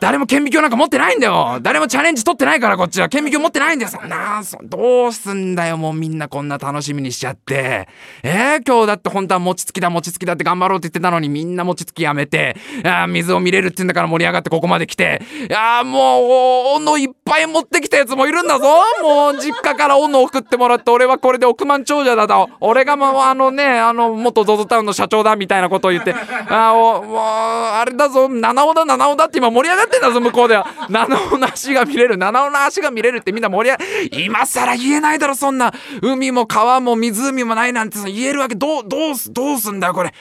[0.00, 1.58] 誰も顕微鏡なんか持ってないんだよ。
[1.60, 7.88] 誰もチャレンジ取ってないからこっちは顕微鏡持ってないんだよそんなそどうすんだよもうみんなこんな楽しみにしちゃって。
[8.22, 12.56] えー、今日だって本当は餅つきだ餅つきだって頑張ろうって言ってたのにみんな餅つきやめて。
[12.84, 15.20] あ水を見れるって言うんだから盛り上がってここまで来て。
[15.48, 18.64] いやもう斧いっぱい持ってきたやつもいるんだぞ。
[19.02, 22.48] もう実家から斧送ってもらって俺はこれで億万長者だと。
[22.60, 26.14] 俺がもうあのねあの元 ZOZO タウンの社長だみたいななことを言って
[26.48, 33.88] あおもうあれだぞ七尾だ七尾だって今盛り上がってんだぞ向こうでは七尾の足が見れる七尾の足が見れるってみんな盛り上がっ
[34.24, 40.12] 今更言えないだろそんな海も川も湖もないなんて言えるわけどうどうすどうすんだよこれ。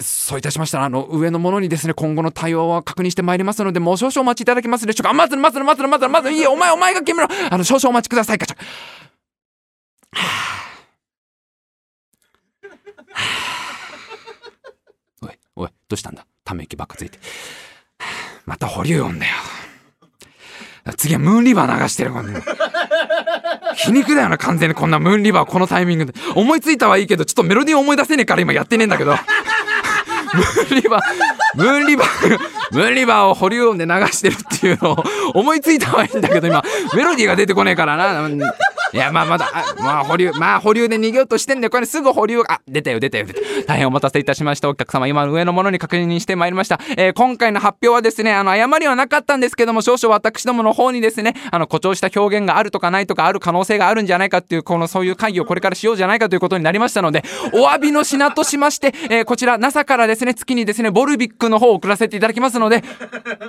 [0.00, 5.12] そういたしましたら、あの、上のものにですね、今後の対応は確認してまいりますので、もう少々お待ちいただけますでしょうか。
[5.12, 7.28] まず、まず、まず、まず、まず、いいお前、お前が決めろ。
[7.50, 8.46] あの、少々お待ちくださいか。
[10.12, 10.60] はあ
[15.60, 16.24] おいどうしたんだ？
[16.44, 17.18] ため息ばっかついて。
[18.46, 19.34] また保留音だよ。
[20.96, 22.40] 次はムーンリバー流してるもんね。
[23.76, 26.14] 皮肉だよな完全にこんなムーンリバーこのタイミングで。
[26.34, 29.12] 思いついたはいいけどちょっとメロディー思い出せねえから今やってねえんだけど。
[29.12, 31.02] ムーンリバー
[31.56, 32.38] ムーンリバー
[32.72, 36.62] ムーンリバーを保留音で流してるっていうのを思いついたはいいんだけど今
[36.94, 38.28] メロディーが出てこねえからな。
[38.92, 41.70] いやまあまだまあ保留まあ保留で逃げようとしてんだよ。
[41.70, 44.68] これすぐ保留あ出たよ出たよ出た大変お待たせいたしました。
[44.68, 57.22] お客様今上のものに確認してまいりました、えー、今回の発表はですねあの誤りはなかったんですけども少々私どもの方にですねあの誇張した表現があるとかないとかある可能性があるんじゃないかっていうこのそういう会議をこれからしようじゃないかということになりましたので
[57.52, 62.82] お詫びの品としまして、えー、こちら NASA からですね月にですねボルビックの方を送らせていただきますので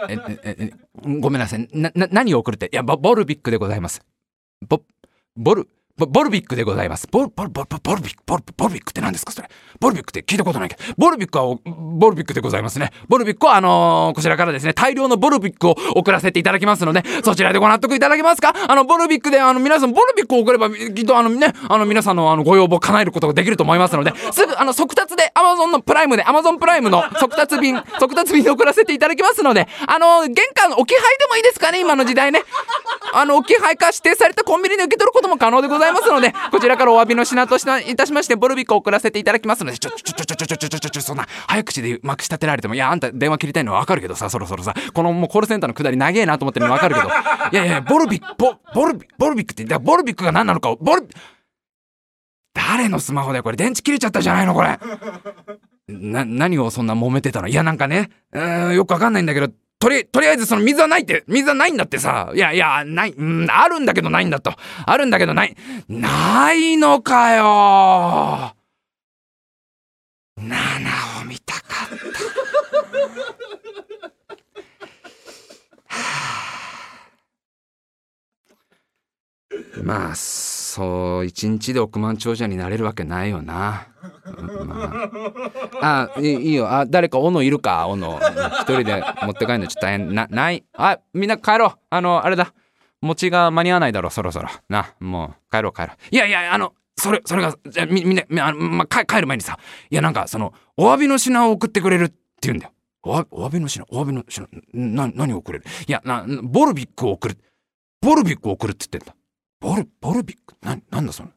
[0.08, 0.74] えええ
[1.20, 1.68] ごめんなさい。
[1.74, 2.70] な何を送るって？
[2.72, 4.02] いやボルビックでございます。
[4.68, 4.82] ボ
[5.36, 7.08] ボルボルビックでございます。
[7.08, 9.50] ボル、ボル、ボル、ボルビック、ボル、ボルビックって何ですかそれ。
[9.82, 12.92] ボルビックって聞いたことないけど、ボルビックは、ボルビックでございますね。
[13.10, 18.54] ボルビックは、あのー、こちらからですね、大量のボルビックを送らせていただきますので、そちらでご納得いただけますか？
[18.68, 32.44] あの、ボルビックで、あの、皆さん、ボルビックを送れば、きっと、あのね、あの、皆さんの、あの、ご要望を叶えることができると思いますので、すぐ、あの、速達で、アマゾンのプライムで、アマゾンプライムの速達便、速達便で送らせていただきますので、あの、玄関置き配でもいいですかね、今の時代ね。
[33.14, 36.12] あの、置き配か指定されたコンビニで受け取ることも可能でございます。
[36.12, 51.08] のでこちらからお詫びの品としていたしましてボルビックを送らせていただきますのでちょちょちょちょちょちょちょちょちょそんな早口でまくし立てられてもいやあんた電話切りたいのはわかるけどさそろそろさこのもうコールセンターのくだり長えなと思ってるのわかるけどいやいやボルビックボボルビボルビックってだボルビックが何なのかをボル
[52.54, 54.78] 誰のスマホだよこれ電池切れちゃったじゃないのこれ
[55.88, 64.54] な何をそんな揉めてたのいやなんかねうんよくわかんないんだけどとりとりあえずその水はないって水はないんだってさいやいやないうんあるんだけどないんだと
[64.86, 65.56] あるんだけどない
[65.90, 68.54] ないのかよ
[70.42, 71.90] 7を見たかっ
[79.76, 83.88] たまあそう一日で億万長者になれるわけないよな。
[84.66, 85.02] ま
[85.82, 86.72] あ、あいいいよ。
[86.72, 87.88] あ誰か斧いるか？
[87.88, 88.20] 斧。
[88.62, 90.14] 一人で持って帰るのちょっと大変。
[90.14, 90.64] なない？
[90.74, 91.74] あみんな帰ろう。
[91.90, 92.54] あのあれだ。
[93.02, 94.50] 餅が間に合わないだろそろそろ。
[94.70, 95.98] なもう帰ろう帰ろう。
[96.12, 99.58] いやいやあのそれそれがじゃみみんなみあ、ま帰帰る前にさ
[99.90, 102.74] いやなんかそのお詫びの品を送ってくれるって言うんだよ。
[103.04, 105.66] おわお詫びの品お詫びの品な何を送れる？
[105.88, 107.38] いやなボルビックを送る。
[108.00, 109.16] ボルビックを送るって言ってんだ。
[109.60, 110.56] ボルボルビック？
[110.62, 111.30] ななんだその？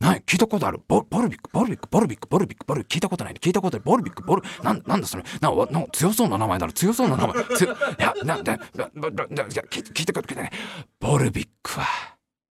[0.00, 0.80] な聞いたことある。
[0.88, 3.34] ボボルビックボルビックボルビックボルビックボルビック聞いたことない。
[3.34, 3.84] 聞いたことない。
[3.84, 7.44] ボルビックボルなんなんだそれなな強そうな名前だろ強そうな名前。
[7.56, 10.50] ついやなんだ聞聞いたことない
[10.98, 11.86] ボルビックは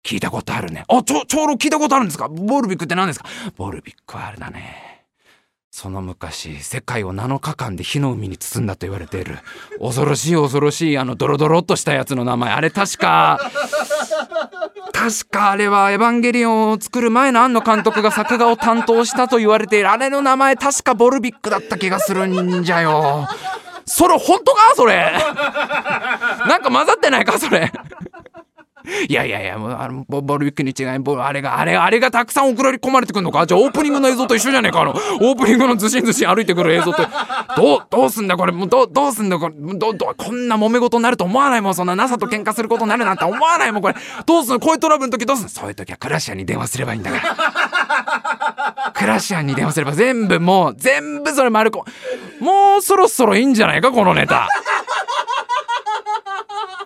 [0.04, 0.86] 聞いたことあるね。
[0.88, 2.28] あちょちょうど聞いたことあるんですか？
[2.30, 3.28] ボルビックって何ですか？
[3.58, 4.88] ボルビックはあれだね。
[5.72, 9.38] その昔世界を7日間で火の海に包んだと言われている。
[9.80, 12.52] 恐ろしい恐ろしいあのドロドロっとしたやつの名前。
[12.52, 13.40] あれ確か
[14.92, 19.92] 確かあれは「エヴァンゲリオン」を作る前の庵野監督が作画を担当したと言われている。
[19.92, 23.28] あれの名前確かボルビックだった気がするんじゃよ。
[23.86, 24.74] それ本当か？
[24.76, 25.14] それ。
[26.48, 27.40] なんか混ざってないか？
[27.40, 27.72] それ。
[29.08, 33.46] いやいやいやもうあのボルビックに違いボあれがあれあれがたくさん送られ込まれてくるのか？
[33.46, 34.82] じゃあオープニングの映像と一緒じゃねえか？
[34.82, 37.04] あのオープニングのずしんずしん歩いてくる映像と
[37.58, 38.52] どうどうすんだこれ？
[38.52, 39.56] もうどどうすんだこれ？
[39.56, 41.76] どどこんな揉め事になると思わないもん？
[41.76, 43.82] そんな NASA と喧嘩することになるなんて思わないもん？
[43.82, 44.60] これどうすんの？
[44.60, 45.50] こういうトラブルの時どうすんの？
[45.50, 48.92] そういう時はクラシアに電話すればいいんだから。
[48.94, 51.86] クラシアンに電話すれば全部もう全部それ丸こ
[52.42, 53.92] もうそろそろいいんじゃないか？
[53.92, 54.48] このネタ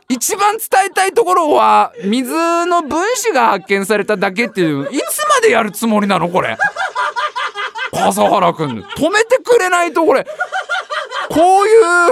[0.09, 2.31] 一番伝えたいところは水
[2.65, 6.57] の分子が発見されただけっていういつまでやるつもりなのこれ？
[7.91, 8.69] 笠原くん。
[8.81, 10.25] 止めてくれないとこれ。
[11.29, 12.11] こういう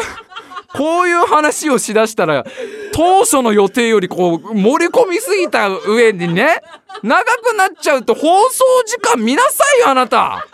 [0.73, 2.45] こういう話をしだしたら
[2.93, 6.61] 当初の予定よりこう盛り込みすぎた上にね
[7.03, 10.47] 長くなっちゃうと放送時間見なさいよあなた。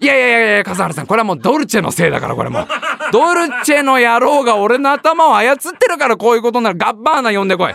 [0.00, 2.60] いやいやいやいや笠原さんこれはもうドルチェのせいだからこれも。
[2.62, 2.66] う
[3.12, 7.74] ドルチェの野郎が俺の頭を操ってるからこういうことになるガッバーナ呼んでこい。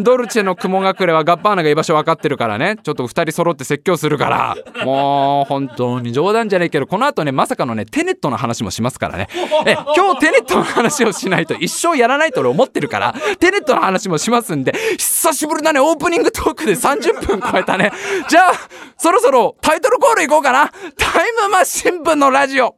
[0.00, 2.76] ドルチェの雲隠れはガッバーナが居場所分かってるからね。
[2.82, 4.56] ちょっと2人揃って説教するから。
[4.84, 9.28] もう本当に冗談じゃないけどこの後ねまさかのねテネットの話もしますからね。
[9.66, 15.80] え今日テネットの話をしないと一生やらないと俺思ってるからテネットの話もしますんで久しぶりだね。
[15.80, 17.92] オープニングトークで30分超えたね。
[18.28, 18.52] じゃあ
[18.96, 20.70] そろそろタイトルコールいこうかな
[21.12, 22.74] タイムマシン部のラジオ。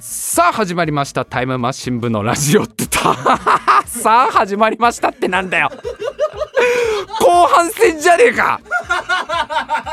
[0.00, 1.26] さあ始まりました。
[1.26, 3.14] タイムマシン部のラジオってた。
[3.84, 5.70] さあ始まりましたってなんだよ。
[7.30, 8.60] 後半戦じゃねえか。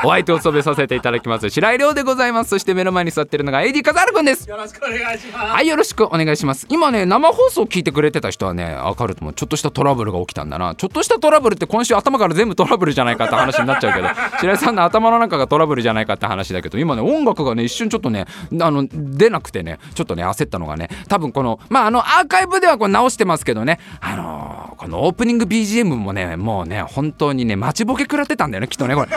[0.03, 2.49] お相手を務めさせていただきます白井亮でございます。
[2.51, 4.49] そして目の前に座ってるのが AD 笠原くんです。
[4.49, 5.45] よろしくお願いします。
[5.51, 6.65] はいよろしくお願いします。
[6.69, 10.75] 今ね生放送聞いてくれてた人はねわかると思うちょっとしたトラブルが起きたんだな。
[10.75, 14.07] ちょっとしたトラブルって今週頭から全部トラブルじゃないかって話になっちゃうけど
[14.39, 18.25] 白井さんの頭の中がトラブルじゃないかって話だけど今ね音楽がね一瞬ちょっとね
[18.61, 29.07] あの出なくてねちょっとね焦ったのがね多分このまああのアーカイブではこれ直してますけどねあのーこのオープニング BGM もねもうね本当にね待ちぼけ食らってたんだよねきっとねこれ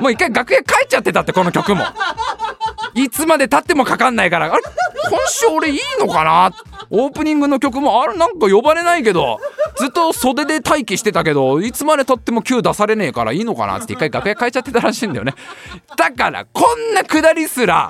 [0.00, 1.84] もう一回楽屋帰っちゃってたってこの曲も。
[2.94, 4.52] いつまで経ってもかかんないから。
[4.52, 4.62] あれ
[5.08, 6.52] 今週俺いいのかな？
[6.90, 9.40] オープニングの曲もあれなんか呼ばれないけど。
[9.78, 13.78] ずっと袖で待機してたけどいつまで経っても Q 出されねえからいいのかな？
[13.78, 15.34] って一回楽屋変えちゃってたらしいんだよね。
[15.96, 17.88] だからこんなくだりすら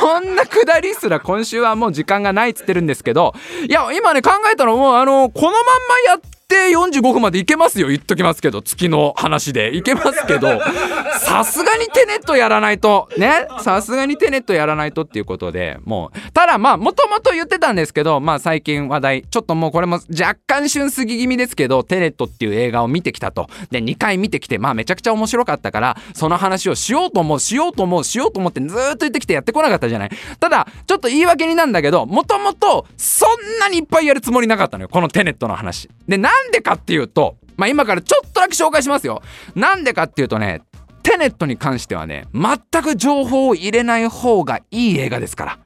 [0.00, 3.34] こんなくだりすら今週はもう時間がないっつってるんですけど。
[3.68, 5.68] いや今ね考えたのもうあのこのまんま
[6.06, 7.88] やって定45分までいけますよ。
[7.88, 10.60] 言っときますけど月の話でいけますけど。
[11.20, 13.08] さすがにテネットやらないと。
[13.16, 13.46] ね？
[13.60, 16.32] さすがにテネットやらないとっていうことでもう。
[16.32, 23.48] ただまあもともと言ってたんですけどまあ最近話題ちょっともうこれも若干旬過ぎ気味ですけどテネットっていう映画を見てきたと。
[23.70, 30.10] で2回見てきてまあめちゃくちゃ面白かったからその話をしようと思うしようと思うしようと思ってずっと言ってきてやってこなかったじゃない。
[30.40, 34.88] ただちょっと言い訳になんだけどもともとそんなにいっぱいやるつもりなかったのよ。
[34.88, 35.88] このテネットの話。
[36.08, 39.22] でなんでかっていうとまあ今からちょっとだけ紹介しますよ。
[39.54, 40.62] なんでかっていうとね
[41.02, 45.58] テネットに関してはね全く情報を入れない方がいい映画ですから。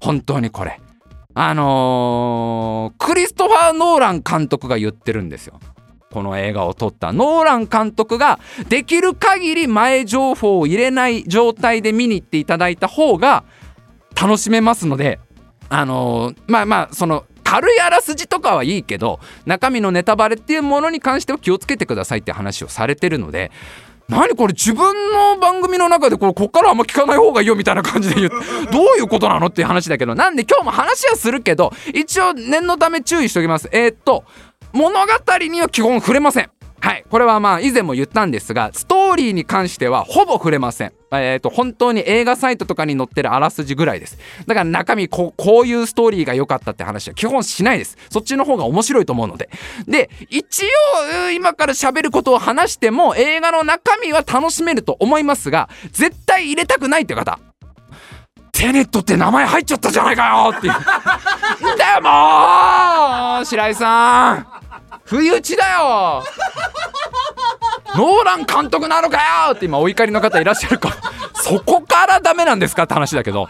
[0.00, 0.80] 本当にこれ。
[1.34, 5.60] あのー、クリストファー・ノーラン監督が言ってるんですよ。
[6.10, 7.12] この映画を撮った。
[7.12, 13.44] ノーラン監督ができる限り前情報を入れない状態で見に行っていただいた方が
[14.20, 15.20] 楽しめますので
[15.68, 23.50] あのー、まあまあその軽いあらすじとかはいいけど中身のネタバレっていうものに関しては気をつけてくださいって話をされてるので
[24.06, 28.30] 何これ自分の番組の中でこれこっからあんま聞かない方がいいよみたいな感じで言う。
[28.72, 33.68] どういうことなのっていう話だけどなんで今日も話はするけど一応念のため注意しておきます。
[33.72, 34.24] えー、っと
[34.72, 36.50] 物語には基本触れません。
[36.80, 40.92] はいこれはまあ以前も言ったんですがストーリーに関してはほぼ触れません。
[41.12, 44.18] え、ー、と本当に映画サイトとかに載ってるあらすじぐらいです。
[44.46, 47.96] だから中身ここういうストーリーが良かったって話は基本しないです。
[48.10, 49.50] そっちの方が面白いと思うので。
[49.86, 50.64] で一
[51.16, 57.38] 応今から喋ることを話しても映画の中身は楽しめると思いますが絶対入れたくないって方。
[58.52, 60.72] テネットって名前入っちゃったじゃないかよっていう。
[60.72, 60.78] で
[62.02, 64.46] も白井さん。
[65.04, 66.24] 不意打ちだよ。
[67.96, 70.96] ノーラン監督なのかよって今お怒りの方いらっしゃるか
[71.34, 73.48] そこからダメなんですかって話だけど。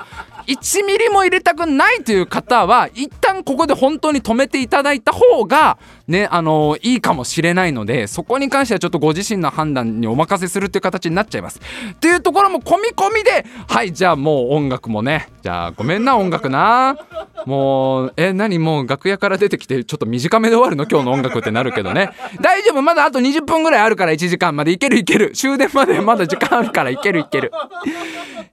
[0.49, 11.61] 1ミリも入れたくないという方は一旦ここで本当に止めていただいた方がねあのいいかもしれないのでそこに関してはちょっとご自身の判断にお任せするっていう形になっちゃいます。
[11.92, 16.96] っていうところも込み込みではいじゃあもう音楽もねじゃあごめんな音楽な。
[17.44, 20.86] もうえ何もう楽屋から出てきてちょっと短めで終わるの？
[20.90, 22.11] 今日の音楽ってなるけどね。
[22.40, 22.82] 大丈夫。
[22.82, 24.72] まだあと20分ぐらいあるから1時間まで。
[24.72, 25.32] いけるいける。
[25.32, 27.53] 終電までまだ時間あるからいけるいける。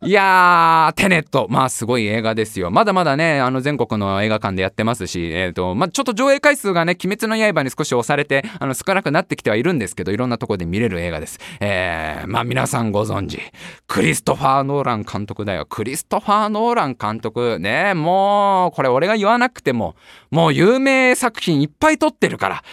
[0.03, 1.47] いやーテネット。
[1.49, 2.71] まあすすごい映画ですよ。
[2.71, 11.39] まだまだねあの全国の映画館でやってますしえっ、ー、とまあちょっと上映回数がね鬼滅の刃に少し押されてあの少なくなってきてはいるんですけどいろんなとこで見れる映画です。
[11.59, 13.39] えー、まあ皆さんご存知
[13.85, 15.67] クリストファー・ノーラン監督だよ。
[15.67, 19.95] クリストファー・ノーラン監督ねもうこれ俺が言わなくても
[20.31, 22.63] もう有名作品いっぱい撮ってるから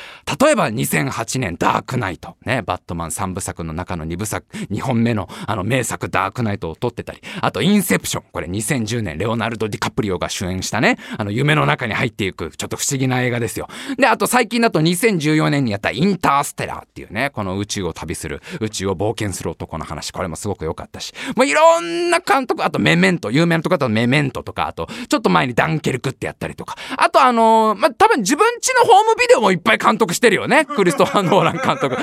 [0.40, 2.38] 例えば2008年ダークナイト。
[2.46, 7.20] ねバットマン3部作の中の2部作2本目のあの名作ダークナイトを撮ってたり。
[7.42, 8.22] あとインセプション。
[8.32, 13.68] これ2010 10年レオナルド・ディカプリオが主演したねあの夢の中に入っていくちょっと不思議な映画ですよ。
[13.98, 21.14] であと最近だと2014年にやったインターステラーっていうねこの宇宙を旅する宇宙を冒険する男の話これもすごく良かったし。
[21.36, 26.76] もういろんな監督あとメメント有名なとこだとメメントとかあとちょっと前にダンケルクってやったりとか。
[26.96, 31.96] あとあのー、まあ、多分自分ちのホームビデオもいっぱい監督してるよねクリストファー・ノーラン監督。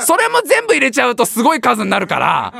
[0.00, 2.52] それも全部入れちゃうとすごい数になるから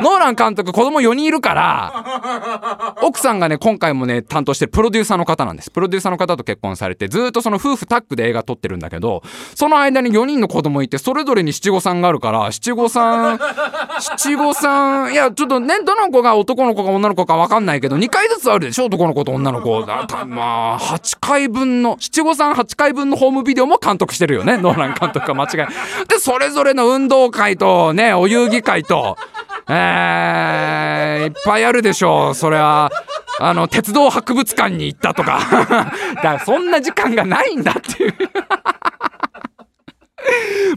[0.00, 5.70] ノーラン監督子供4人いるから奥さんがね今回もね担当してるプロデューサーの方なんです。
[5.70, 9.22] プロデューサーの方と結婚されてずっとその夫婦タッグで映画撮ってるんだけど
[9.54, 13.40] その間に4人の子供いてそれぞれに七五三があるから七五三
[14.00, 19.82] 七五三いやちょっとねどの子が男の子か女の子か分かんないけど2回ずつあるでしょ男の子と女の子。
[19.84, 24.58] だまあ8回分の七五三8回分のホームビデオも監督してるよね。
[24.58, 29.16] ノーラン監督が間違いでそれぞれの運動会とねお遊戯会と
[29.68, 32.90] えー、いっぱいあるでしょうそれは。
[33.40, 35.40] あの鉄道博物館に行ったとか。
[36.16, 38.14] だからそんな時間がないんだっていう。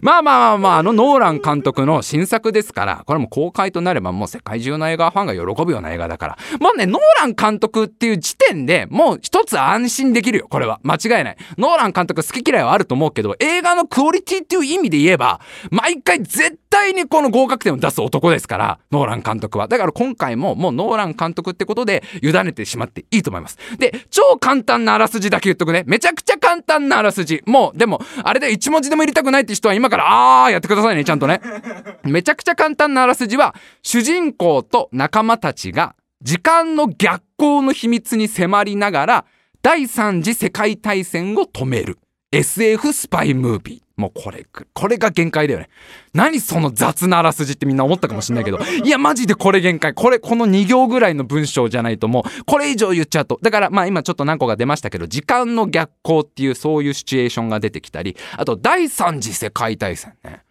[0.01, 6.37] まあまあまあまあ、あのノーラン監督の新作ですから、これも公開となればもう世界中の映画ファンが喜ぶような映画だから。
[6.59, 10.79] もうね、ノーラン監督っていう時点でもう一つ安心できるよ、これは。
[10.83, 11.37] 間違いない。
[11.57, 15.39] ノーラン監督好き嫌いはあると思うけど、映画のクオリティっていう意味で言えば、
[15.71, 19.67] 毎回絶対にこの合格点を出す男ですから、ノーラン監督は。
[19.67, 23.57] だから今回ももうノーラン監督ってことで委ねてしまっていいと思います。
[23.77, 25.83] で、超簡単なあらすじだけ言っとくね。
[25.87, 27.41] めちゃくちゃ簡単なあらすじ。
[27.45, 31.41] もう、でも、あれで一文字でも入れたくないって人は今から、あーやってくださいね、ちゃんとね。
[32.03, 39.25] めちゃくちゃ簡単なあらすじは、主人公と仲間たちが、時間の逆行の秘密に迫りながら、
[39.61, 41.97] 第三次世界大戦を止める。
[42.32, 43.82] SF スパイムービー。
[43.95, 45.69] もうこれ、これが限界だよね。
[46.13, 49.93] 何その雑なあらすじってみんな思ったかもしんないけど、いや、マジでこれ限界。
[49.93, 53.39] これ、この2行ぐらいの文章じゃないともう、これ以上言っちゃうと。
[53.41, 60.41] だから、まあ今ちょっと何個か出ましたけど、時間の逆行っていうそういうシチュエーションが出てきたり、あと第三次世界大戦ね。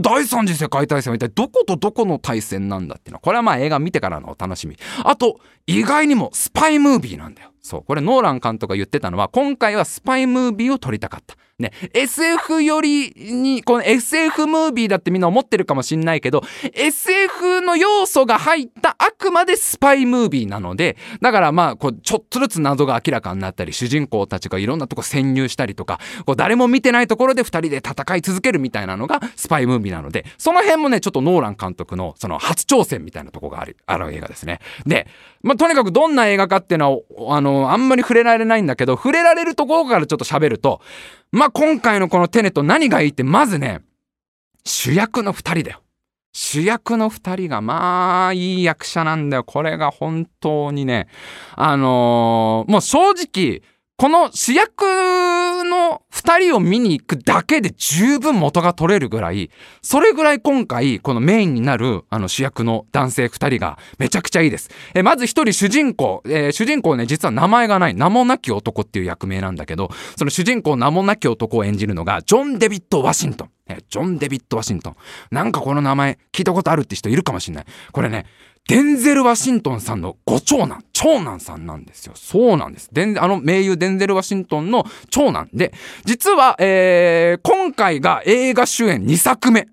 [0.00, 4.76] 第三次世界大戦は一体どことどこの大戦なんだっていうのは、これはまあ映画見てからのお楽しみ。
[5.04, 7.50] あと、意外にもスパイムービーなんだよ。
[7.66, 7.82] そう。
[7.82, 11.36] これノーラン監督が言ってたのは、今回はスパイムービーを撮りたかった。
[11.58, 16.42] ね、SF よりに、この SF ムービーだってみんな思ってるかもしんないけど、
[16.74, 34.60] SF の要素が入ったあくまでスパイムービーなので、だからまあ、こう、ちょっとずつ謎が明らかになったり、主人公たちがいろんなとこ潜入したりとか、こう誰も見てないところで2人で戦い続けるみたいなのがスパイムービーなので、その辺もね、ちょっとノーラン監督のその初挑戦みたいなとこがある、ある映画ですね。
[34.86, 35.06] で、
[35.46, 40.80] まあ、とにかくどんな映画かっていうのは、あの、あんまり触れられないんだけど、触れられるところからちょっと喋ると、
[41.30, 43.82] まあ、今回のこのテネと何がいいって、まずね、
[44.64, 45.82] 主役の二人だよ。
[46.32, 49.44] 主役の二人がまあいい役者なんだよ。
[49.44, 51.06] これが本当にね、
[51.54, 53.62] あのー、もう正直、
[53.98, 64.68] この主役の2人を見に行くだけで十分元が取れるぐらい、それぐらい今回、このメインになるあの主役の男性2人がめちゃくちゃいいです。
[64.94, 69.88] えまず1人主人公、えー、主人公ね、実は名前がない名もなき男っていう役名なんだけど、
[70.18, 73.50] その主人公名もなき男を演じるのが、ジョン・デビッド・ワシントン。
[73.88, 74.96] ジョン・デビッド・ワシントン。
[75.30, 77.64] なんかこの名前聞いたことあるって人いるかもしんない。
[77.92, 78.26] これね、
[78.68, 82.12] デンゼル・ワシントンさんのご長男、長男さんなんですよ。
[82.16, 82.88] そうなんです。
[82.92, 85.72] デあの名優デンゼル・ワシントンの長男で、
[86.04, 89.68] 実は、えー、今回が映画主演2作目。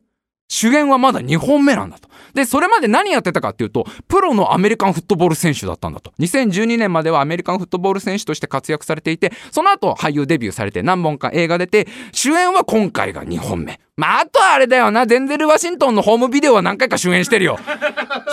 [0.53, 2.07] 主演はまだ2本目なんだと。
[2.35, 6.13] で、それまで何やってたかっていうと、プロのアメリカンフットボール選手だったんだと。
[6.19, 13.79] 2012年まではアメリカンフットボール選手として活躍されていて、その後俳優デビューされて何本か映画出て、主演は今回が2本目。
[13.97, 17.59] まあ、あとあれだよな、デンゼル・ワシントンのホームビデオは何回か主演してるよ。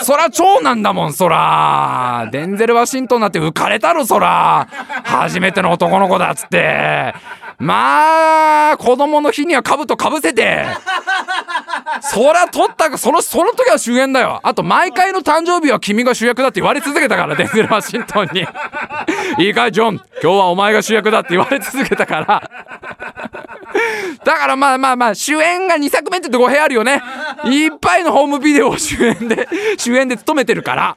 [0.03, 2.29] そら長男だもん、そら。
[2.33, 4.69] デンゼル・ワシントンだって浮かれたろ、そら。
[5.05, 7.15] 初めての男の子だっつって。
[7.61, 10.67] まあ、子供の日には兜かぶせて。
[12.01, 14.41] そら取ったか、その、その時は主演だよ。
[14.43, 18.47] あと、毎回の誕生日は君が主役だって言われ続けたから、デンゼル・ワシントンに。
[19.39, 19.95] いいかい、ジョン。
[19.97, 22.51] 今日はお前が主役だって言われ続けたから。
[24.25, 27.03] だからまあまあまあ、主演が2作目ってと語弊あるよね。
[27.45, 29.49] いっぱいのホームビデオを主演で、
[29.79, 30.97] 主演で務めてるから。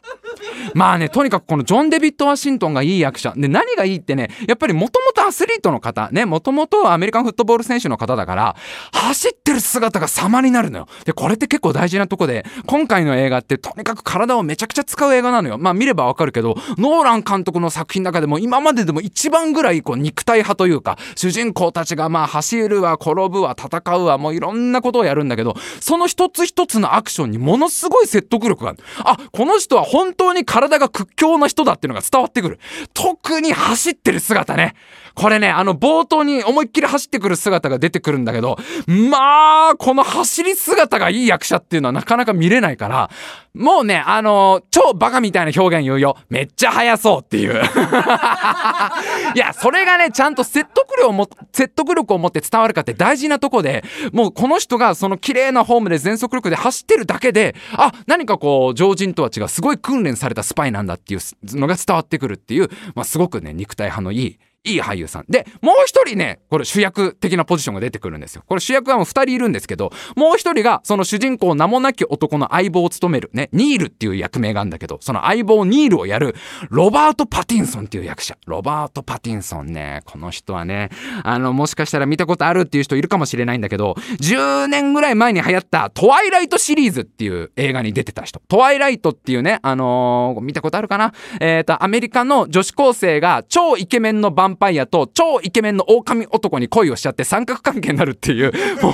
[0.74, 3.34] まあね、とにかくこのジョン・デビッド・ワシントンがいい役者。
[3.36, 8.56] で、何がいいってね、やっぱりもともとアスリートの方、ね、もともとアメリカンフットボール選手の方だから、
[8.92, 10.88] 走ってる姿が様になるのよ。
[11.06, 15.58] で、これって結構大事なとこで、今回の映画ってとにかく体をめちゃくちゃ使う映画なのよ。
[15.58, 28.80] まあ見ればわかるけど、ノーラン監督の作品の中でも今まででも一番ぐらいこう肉体派というか、主人公たちがまあ走るわ、転ぶわ、戦うわ、もういろんなことをやるんだけど、その一つ一つのアクションにものすごい説得力がある。
[29.00, 32.60] あ、この人は本当に体が屈強な人だっていうのが伝わってくる。
[32.94, 34.76] 特に走ってる姿ね。
[35.16, 38.58] これね、あの冒頭に思いっきり走ってくる姿が出てくるんだけど、
[38.88, 43.10] まあ、この走り姿がいい役者っていうのはなかなか見れないから、
[43.54, 46.18] もうね、あのー、超バカみたいな表現言うよ。
[46.30, 47.62] めっちゃ速そうっていう。
[49.36, 61.22] いや、それがね、ちゃんと説得力をも、説得力を持って伝わるかって大事なとこで、もうこの人がその綺麗なフォームで全速力で走ってるだけで、あ、何かこう、常人とは違う、すごい訓練されたスパイなんだっていう
[61.56, 65.26] のが伝わってくるっていう、まあ、すごくね、肉体派のいい、いい俳優さん。
[65.28, 68.44] で、もう一人ね、これ主役的なポジションが出てくるんですよ。
[68.48, 76.36] これ主役はもう二人いるんですけど、もう一人がその主人公名もなき男の相棒を務めるね、ニールっていう役名があるんだけど、その相棒ニールをやる
[76.70, 78.38] ロバート・パティンソンっていう役者。
[78.48, 80.90] ロバート・パティンソンね、この人はね、
[81.24, 88.42] あの、もしかしたら見たことあるっていう人いるかもしれないんだけど、10年ぐらい前に流行ったトワイライトシリーズっていう映画に出てた人。
[88.48, 91.14] トワイライトっていうね、あのー、見たことあるかな？
[91.42, 98.52] えっ、ー、と、アメリカの女子高生が超イケメンのヴァンパイアと超イケメンの狼男に恋をしちゃって三角関係になるっていう、
[98.82, 98.94] もう、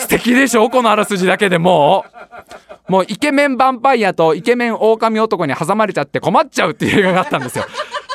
[0.00, 2.04] 素敵でしょこのあらすじだけでも
[2.88, 2.92] う。
[2.92, 7.64] もうイケメンヴァンパイアとイケメン狼男に挟まれちゃって困っちゃうっていう映画があったんですよ。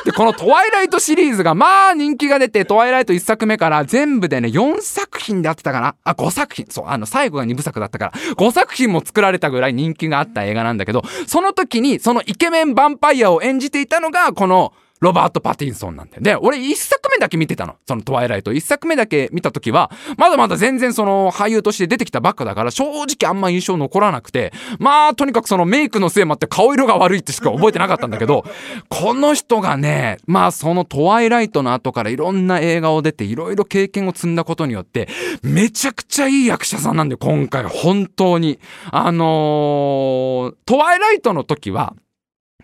[0.04, 5.94] で、このトワイライトシリーズがまあ人気が出て、トワイライト1作目から全部でね、4作品であってたかな？
[6.02, 6.66] あ、5作品。
[6.70, 16.22] そう、あの、最後が2部作だったから、5作品も作られたぐらい人気があった映画なんだけど、その時に、そのイケメンヴァンパイアを演じていたのが、この、ロバート・パティンソンなんだよ。
[16.22, 17.74] で、俺一作目だけ見てたの。
[17.88, 18.52] そのトワイライト。
[18.52, 28.44] 一作目だけ見た時は、まだまだ全然その俳優として出てきたばっかだから、正直あんま印象残らなくて、まあ、とにかくそのメイクのせいもあって顔色が悪いってしか覚えてなかったんだけど、
[28.88, 35.08] この人がね、まあそのトワイライトの後からいろんな映画を出て、いろいろ経験を積んだことによって、
[35.42, 38.60] めちゃくちゃいい役者さんなんで、今回、本当に。
[38.92, 41.94] あのー、トワイライトの時は、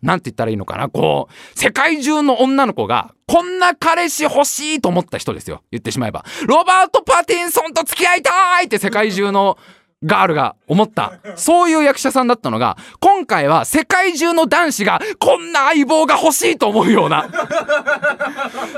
[0.03, 0.89] なんて言ったらいいのかな？
[0.89, 5.63] こう、世界中の女の子が、こんな彼氏欲しいと思った人ですよ。
[5.71, 6.25] 言ってしまえば。
[6.47, 9.59] ロバート・パティンソンと付き合いたいって世界中の
[10.05, 11.19] ガールが思った。
[11.37, 17.29] そういう役者さんだったのが、今回は世界中の男子がこんな相棒が欲しいと思うような。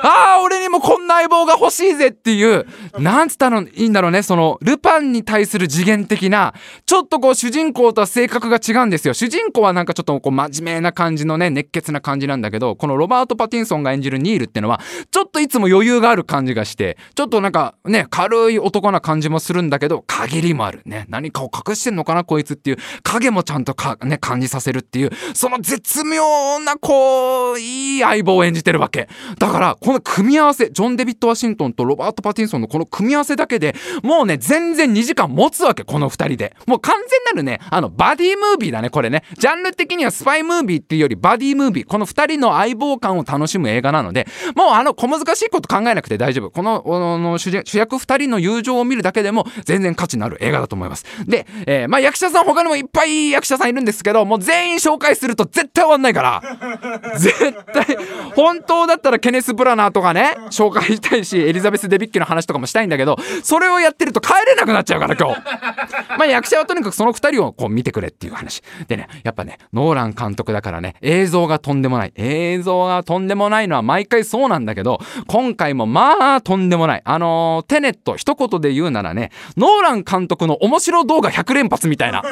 [0.03, 2.67] ああ、俺にもこんな相棒が欲しいぜっていう、
[2.99, 4.23] なんつったのいいんだろうね。
[4.23, 6.55] その、ルパンに対する次元的な、
[6.87, 9.13] ちょっとこう主人公とは性格が違うんですよ。
[9.13, 21.07] 主人公はなんかちょっとこう真面目な感じのね、熱血な感じなんだけど、このロバート・パティンソンが演じるニールってのは、ちょっといつも余裕がある感じがして、ちょっとなんかね、軽い男な感じもするんだけど、限りもあるね。
[21.11, 22.77] 何かを隠してんのかなこいつっていう。
[23.03, 25.11] 影もちゃんとか、ね、感じさせるっていう。
[25.35, 29.09] その絶妙なこういい相棒を演じてるわけ。
[29.39, 36.55] だからこの組み合わせジョン・デビッド・ワシントンとロバート・パティンソンのこの組み合わせだけでもうね全然2時間持つわけこの2人で。
[36.67, 39.25] もう完全なるねあのバディムービーだねこれね。
[39.39, 41.87] ジャンル的にはスパイムービーっていうよりバディムービー。
[41.87, 44.27] この2人の相棒感を楽しむ映画なので。
[44.55, 46.51] もうあの小難しいこと考えなくて大丈夫。
[46.51, 51.00] この主役2人の友情を見るだけでも全然価値のある映画だと思います。
[51.27, 56.43] でえー、まあ役者さん他にもいっぱい役者さんいるんですけどもう全員紹介すると絶対終わんないから。
[57.19, 57.99] 絶対
[58.35, 65.41] 本当だったらケネス・ブラナーとかね紹介したいしエリザベス・デビッキの話とかもしたいんだけどそれをやってると帰れなくなっちゃうから今日。
[66.19, 68.63] まあ役者はとにかくその2人をこう見てくれっていう話。
[68.89, 72.13] でねやっぱねノーラン監督だからね映像がとんでもない。
[72.17, 77.03] 映像がとんでもないのは毎回そうなんだけど今回もまあとんでもない。
[77.05, 82.23] あのー、テネット一言で言うならねノーラン監督の面白動画100連発みたいな。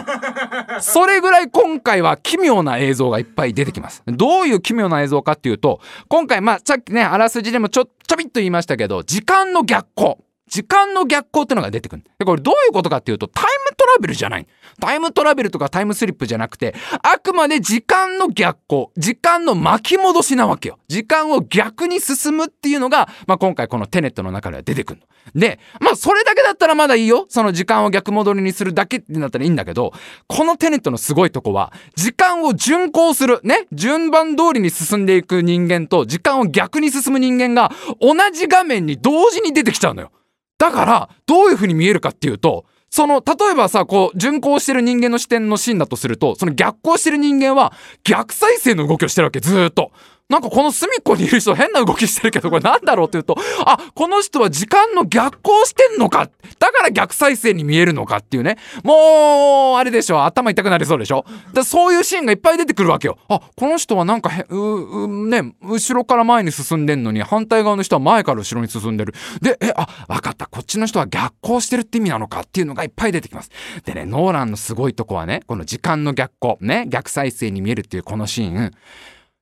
[0.80, 4.02] それぐらい今回は奇妙な映像がいっぱい出てきます。
[4.06, 10.18] どういう奇妙な映像かっていうと今回まあさっきねあらすじでもちょちょびっと言いましたけど時間の逆行。
[10.48, 12.02] 時間の逆行ってのが出てくる。
[12.18, 14.46] で、これどういうことかっていうと、タイムトラベルじゃない。
[14.80, 20.78] タイムトラベルとかタイムスリップじゃなくて、あくまで時間の逆行、時間の巻き戻しなわけよ。
[20.88, 25.06] 時間を逆に進むっていうのが、まあ、今回このテネットの中では出てくるの。
[25.34, 27.26] で、まあ、それだけだったらまだいいよ。
[27.28, 29.92] その時間を逆戻りにするだけってなったらいいんだけど、
[30.26, 40.12] このテネットのすごいとこは、時間を順行する、ね、順番通りに進んでいく人間と、時間を逆に進む人間が、同じ画面に同時に出てきちゃうのよ。
[40.58, 49.92] だから、どういう風に見えるかっていうと、その、例えばさ、こう、巡行してる人間の視点のシーンだとすると、その逆行してる人間は、逆再生の動きをしてるわけ、ずーっと。
[50.28, 56.28] なんかこの隅っこにいる人変な動きしてるけどこれなんだろうって言うとあこの人は時間の逆行してんのか。
[56.58, 58.58] だから逆再生に見えるのかっていうね。
[58.84, 60.24] もうあれでしょ。
[60.24, 61.24] 頭痛くなりそうでしょ。
[61.54, 63.18] でそういうシーンがいっぱい出てくるわけよ。
[63.28, 69.14] あこの人はなんかへううね後ろから前に進んでんのに反対側の人は前から後ろに進んでる。
[69.40, 70.46] でえあ分かった。
[70.46, 73.50] こっちの人は逆行してるって意味なのかっていうのがいっぱい出てきます。
[73.86, 78.72] でねノーランのすごいとこはねこの時間の逆行ね逆再生に見えるっていうこのシーン。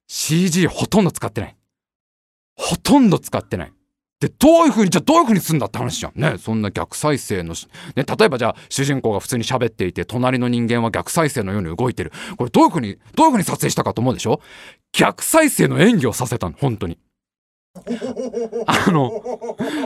[0.06, 1.56] CG ほとんど使ってない。
[2.56, 3.72] ほとんど使ってない。
[4.18, 6.18] で、どういう風に、じゃあどういう風にすんだって話じゃん。
[6.18, 6.38] ね。
[6.38, 7.54] そんな逆再生の、
[7.96, 12.12] ね、例えばじゃあ主人公が普通に喋っていて、隣の人間は逆再生のように動いてる。
[12.38, 14.40] これどういう風に、どういう風に撮影したかと思うでしょ？
[14.92, 16.98] 逆再生の演技をさせたの、本当に。
[18.66, 19.10] あの、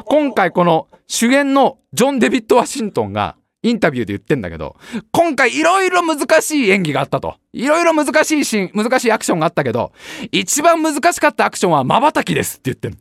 [0.05, 4.76] 今回この主演のジョン・デビッド・ワシントンがインタビューで言ってんだけど、
[5.12, 7.36] 今回いろいろ難しい演技があったと。
[7.52, 9.92] いろいろ難しいシーン、難しいアクションがあったけど、
[10.32, 12.98] 一番難しかったアクションは瞬きですって言ってん。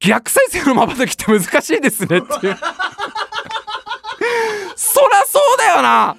[0.00, 2.56] 逆再生の瞬きって難しいですねっていう。
[4.74, 6.16] そらそうだよな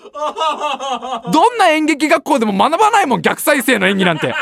[1.32, 4.34] どんな演劇学校でも学ばないもん、逆再生の演技なんて。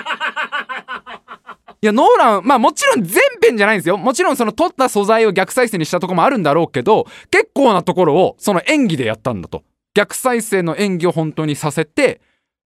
[1.84, 3.97] いや、ノーラン、まあもちろん全編じゃないんですよ。
[3.97, 9.63] もちろんその撮った素材を逆再生にしたとこもあるんだろうけど、結構なところをその演技でやったんだと。
[9.95, 12.21] 逆再生の演技を本当にさせて、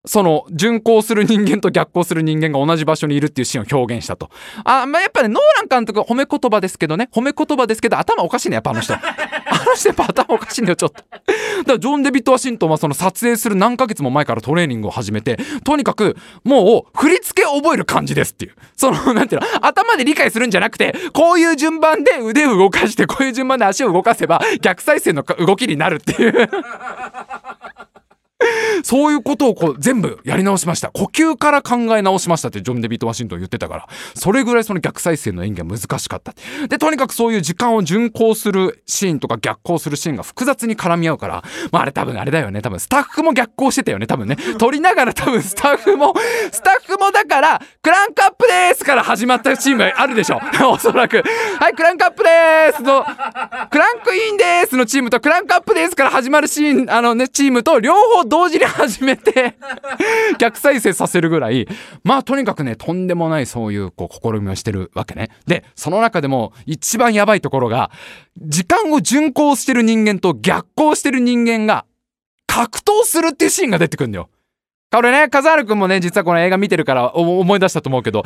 [0.07, 4.31] その、巡行する人間と逆行する人間が同じ場所にいるっていうシーンを表現したと。
[4.65, 8.93] あ、まあ、やっぱね、ノーラン監督は褒め言葉ですけどね、褒め言葉ですけど、頭おかしいね、やっぱあの人。
[9.55, 10.97] あの人やっぱ頭おかしいんだよ、ちょっと。
[10.97, 18.55] だからジョン・デビッド・ワシントンはその撮影する何ヶ月も前からトレーニングを始めて、とにかく、もう、振り付けを覚える感じですっていう。
[18.77, 26.49] その、なんていうの、頭で理解するんじゃなくて、こういう順番で腕を動かして、こういう順番で足を動かせば、逆再生の動きになるっていう
[28.83, 30.91] そういうことをこう全部やり直しました。
[30.91, 36.35] 呼吸から考え直しましたってジョン・デビット・ワシントン言ってたから、それぐらいその逆再生の演技は難しかった。
[36.69, 42.63] で、とにかくそういう時間を巡行するシーンとか逆行するシーンが複雑に絡み合うから、まああれ多分あれだよね。
[42.63, 44.07] 多分スタッフも逆行してたよね。
[44.07, 44.37] 多分ね。
[44.59, 46.15] 撮りながら多分スタッフも、
[46.51, 50.41] スタッフもだから、クランクアップですから始まったチームあるでしょ。
[50.71, 51.23] おそらく。
[51.59, 53.05] はい、クランクアップですの、
[53.71, 59.55] クランクインですのチームとクランクアップですから始まるシーン、あのね、チームと両方同時に始めて
[60.41, 61.69] 逆再生させるぐらい、
[62.03, 65.31] まあとにかくね、とんでもないそういうこう試みをしてるわけね。
[65.47, 67.93] で、その中でも一番やばいところが、
[68.37, 71.85] 時間を巡行してる人間と逆行してる人間が
[72.49, 74.29] 格闘するっていうシーンが出てくるんだよ。
[74.91, 78.25] これね、カザール君もね、実はこの映画見てるから思い出したと思うけど、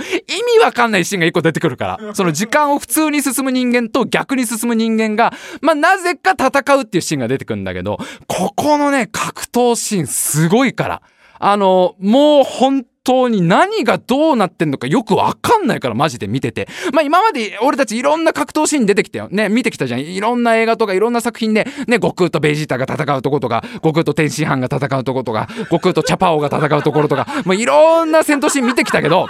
[0.58, 11.02] 味わかんないシーンが一個出てくるから、その時間を普通に進む人間と逆に進む人間が、まあ、なぜか戦うっていうシーンが出てくるんだけど、ここのね、格闘シーンすごいから。
[11.40, 16.68] あの、もう本当当に何がどうなってんのかよくわかんないからマジで見てて。
[16.92, 19.28] まあ今まで俺たちいろんな格闘シーン出てきたよ。
[19.30, 20.00] ね、見てきたじゃん。
[20.00, 29.26] いろんな映画とかいろんな作品で、ね、悟空とベジータが戦うとことか、悟空と天津飯が戦うとことか、悟空とチャパオが戦うところとか、もういろんな戦闘シーン見てきたけど、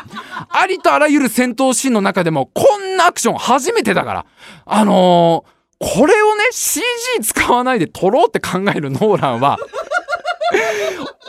[0.48, 4.26] ありとあらゆる戦闘シーンの中でもこんなアクション初めてだから。
[4.66, 6.82] あのーこれをね、CG
[7.22, 9.58] 使わないで撮ろうって考えるノーランは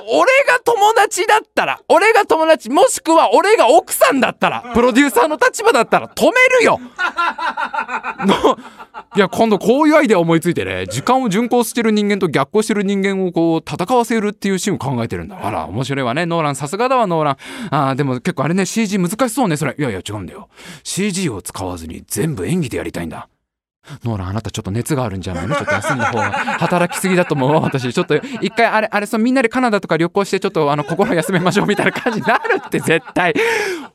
[0.08, 6.80] 俺が友達だったら、俺が友達、もしくは俺が奥さんだったら、プロデューサーの立場だったら止めるよ
[8.26, 8.58] の、
[9.16, 15.40] いや、今度こういうアイデア思いついてね、時間を巡行してる人間と逆行してる人間をこう、戦わせるっていうシーンを考えてるんだ。
[15.42, 16.56] あら、面白いわね、ノーラン。
[16.56, 17.38] さすがだわ、ノーラン。
[17.72, 19.76] あでも結構あれね、CG 難しそうね、それ。
[19.78, 20.50] いやいや、違うんだよ。
[20.84, 23.28] CG を使わずに全部演技でやりたいんだ。
[24.04, 25.56] ノーランあなたちょっと熱があるんじゃないの？
[25.56, 27.92] ちょっと休んだ方が働きすぎだと思う私。
[27.94, 33.34] ちょっと一回あれ あれそみんなでカナダとか旅行してちょっとあの心休めましょうみたいな感じになるって絶対。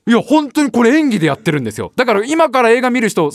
[0.06, 1.92] いや本当にこれ演技でやってるんですよ。
[1.96, 3.30] だから今から映画見る人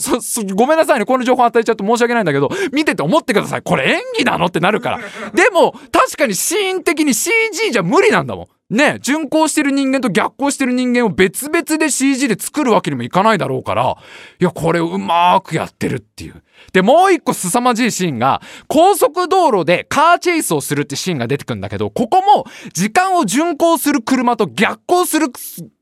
[0.54, 1.04] ごめんなさいね。
[1.04, 3.62] この情報与えちゃって申し訳ないんだけど見てて思ってください。
[3.62, 4.46] これ演技なの？
[4.46, 4.98] ってなるから。
[5.34, 8.46] でも確かにシーン的に CG じゃ無理なんだもん。
[8.70, 13.96] ね、巡行してる人間と逆行してる人間を別々で CG で作るわけにもいかないだろうから、
[14.40, 16.42] いや、これうまーくやってるっていう。
[16.72, 25.32] で、もう一個凄まじいシーンが、高速道路でカーチェイスをするってシーンが出てくるんだけど、ここも時間を巡行する車と逆行する、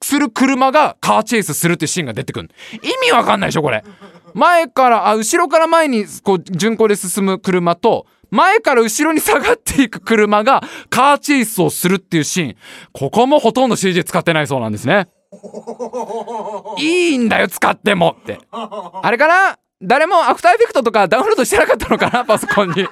[0.02, 2.48] する車がカーチェイスするってシーンが出てくる。
[2.82, 3.84] 意味わかんないでしょ、これ。
[4.32, 12.56] 前から、あ、後ろから前にこう巡行で進む車と、前から後ろに下がっていく車がカーチェイスをするっていうシーン。
[12.92, 15.08] ここもほとんど CG 使ってないそうなんですね。
[16.78, 18.38] いいんだよ、使ってもって。
[18.50, 19.58] あれかな？
[19.80, 22.84] 誰もアフターエフェクトとかダウンロードしてなかったのかなパソコンに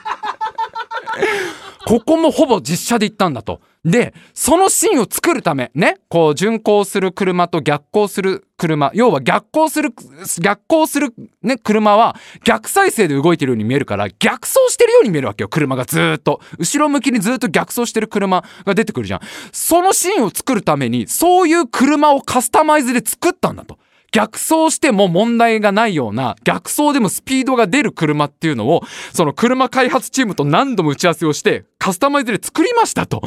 [1.84, 3.60] ここもほぼ実写で行ったんだと。
[3.86, 9.94] で、そのシーンを作るため、ね、こう、巡行する車と逆行する車、要は逆行する、
[10.42, 16.40] 逆行するね、車は逆再生で動いてるように見えるから、逆走してるように見えるわけよ、車がずっと。
[16.58, 19.20] 後ろ向きにずっと逆走してる車が出てくるじゃん。
[19.52, 23.78] そのシーンを作るために、そういう車をカスタマイズで作ったんだと。
[24.16, 28.80] 逆走しても問題がないような逆走でもスピードが出る車っていうのを
[29.12, 33.20] その車開発チームと何度も打ち合わせをしてカスタマイズで作りましたと。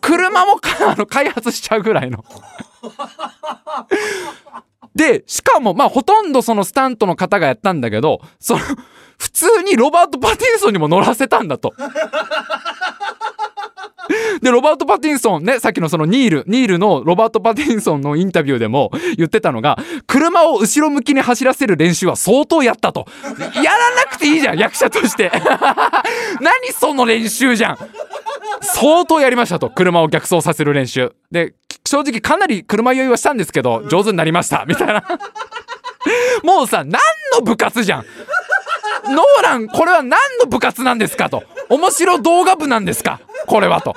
[0.00, 2.24] 車もあの開発しちゃうぐらいの。
[4.96, 8.60] でしかもまあほとんどそのスタントの方がやったんだけどその
[9.18, 11.74] 普通にロバート・パティンソンにも乗らせたんだと。
[14.40, 23.06] で、ロバート・パティンソンね、さっきのそのニール、ニールのロバート・パティンソンのインタビューでも 言ってたのが、車を後ろ向きに走らせる練習は相当やったと。
[23.54, 25.30] やらなくていいじゃん、役者として。
[26.40, 27.78] 何その練習じゃん。
[28.62, 29.70] 相当やりましたと。
[29.70, 31.12] 車を逆走させる練習。
[31.30, 31.54] で、
[31.86, 34.64] 正直かなり車酔いはしたんですけど、上手になりました。
[34.66, 35.02] みたいな。
[36.42, 37.00] もうさ、何
[37.34, 38.04] の部活じゃん。
[39.08, 41.44] ノーラン、これは何の部活なんですかと。
[41.68, 43.94] 面白動画部なんですかこれはと。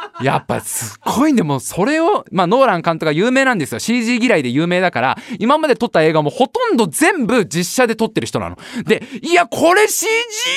[0.22, 3.78] やっぱすっごいんでもそれを、まあノーラン監督が有名なんですよ。
[3.78, 8.58] CG 嫌いで有名だから、今まで撮った映画もほとんど全部実写で撮ってる人なの。
[8.84, 10.06] で、いや、これ CG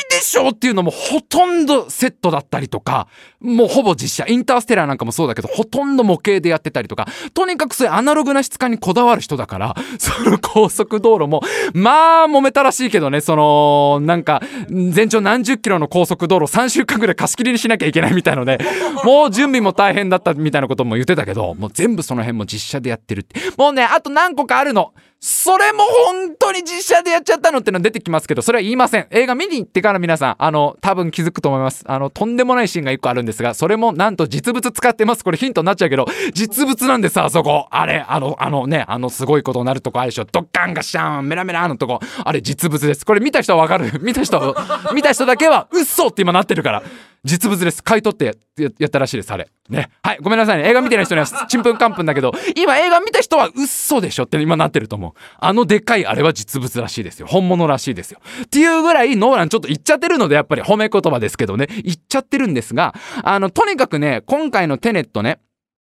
[0.10, 3.08] でしょっていうのもほとんどセットだったりとか、
[3.40, 4.32] もうほぼ実写。
[4.32, 11.42] インターステラーなんかもそうだけど、ほとんど模型でやってたりとか、とにかくそういうアナログな質感にこだわる人だから、その高速道路も、
[11.74, 18.60] まあ揉めたらしいけどね、その、なんか、全長何十キロの高速道路3週間ぐらい貸し切りにしなきゃいけないみたいので、
[19.04, 24.94] もう準備も大変だったみたいなことも言ってたけどもう全部その辺も実写でやってるってもうねあと何個かあるの
[25.26, 29.08] それも本当に実写でやっちゃったのってのは出てきますけど、それは言いません。
[29.10, 31.86] 映画見に行ってから皆さん、あの、多分気づくと思います。
[31.88, 35.24] あの、とんでもないシーンが1個あるんですが、それもなんと実物使ってます。
[35.24, 37.68] これヒントになっちゃうけど、実物なんです、あそこ。
[37.72, 40.26] あれ、あの、あのね、あのすごいことになるとこあるでしょ。
[40.26, 42.02] ドッカンガシャン、メラメラのとこ。
[42.26, 43.06] あれ実物です。
[43.06, 44.02] これ見た人はわかる。
[44.04, 44.58] 見た人、
[44.94, 46.84] 見た人だけは、嘘って今なってるから。
[47.26, 47.82] 実物です。
[47.82, 49.50] 買い取ってやったらしいです、あれ。
[49.70, 49.90] ね。
[50.04, 50.68] はい、ごめんなさいね。
[50.68, 55.12] 映画見てない人には ちんぷんかんぷんだけど、今映画見た人は嘘でしょって今なってると思う。
[55.40, 57.28] あのでっかいあれは実物らしいですよ。
[57.28, 58.20] 本物らしいですよ。
[58.44, 62.94] っていうぐらいノーランちょっと言っちゃってるので、やっぱり褒め言葉ですけどね、言っちゃってるんですが、
[63.24, 65.40] あの、とにかくね、今回のテネットね、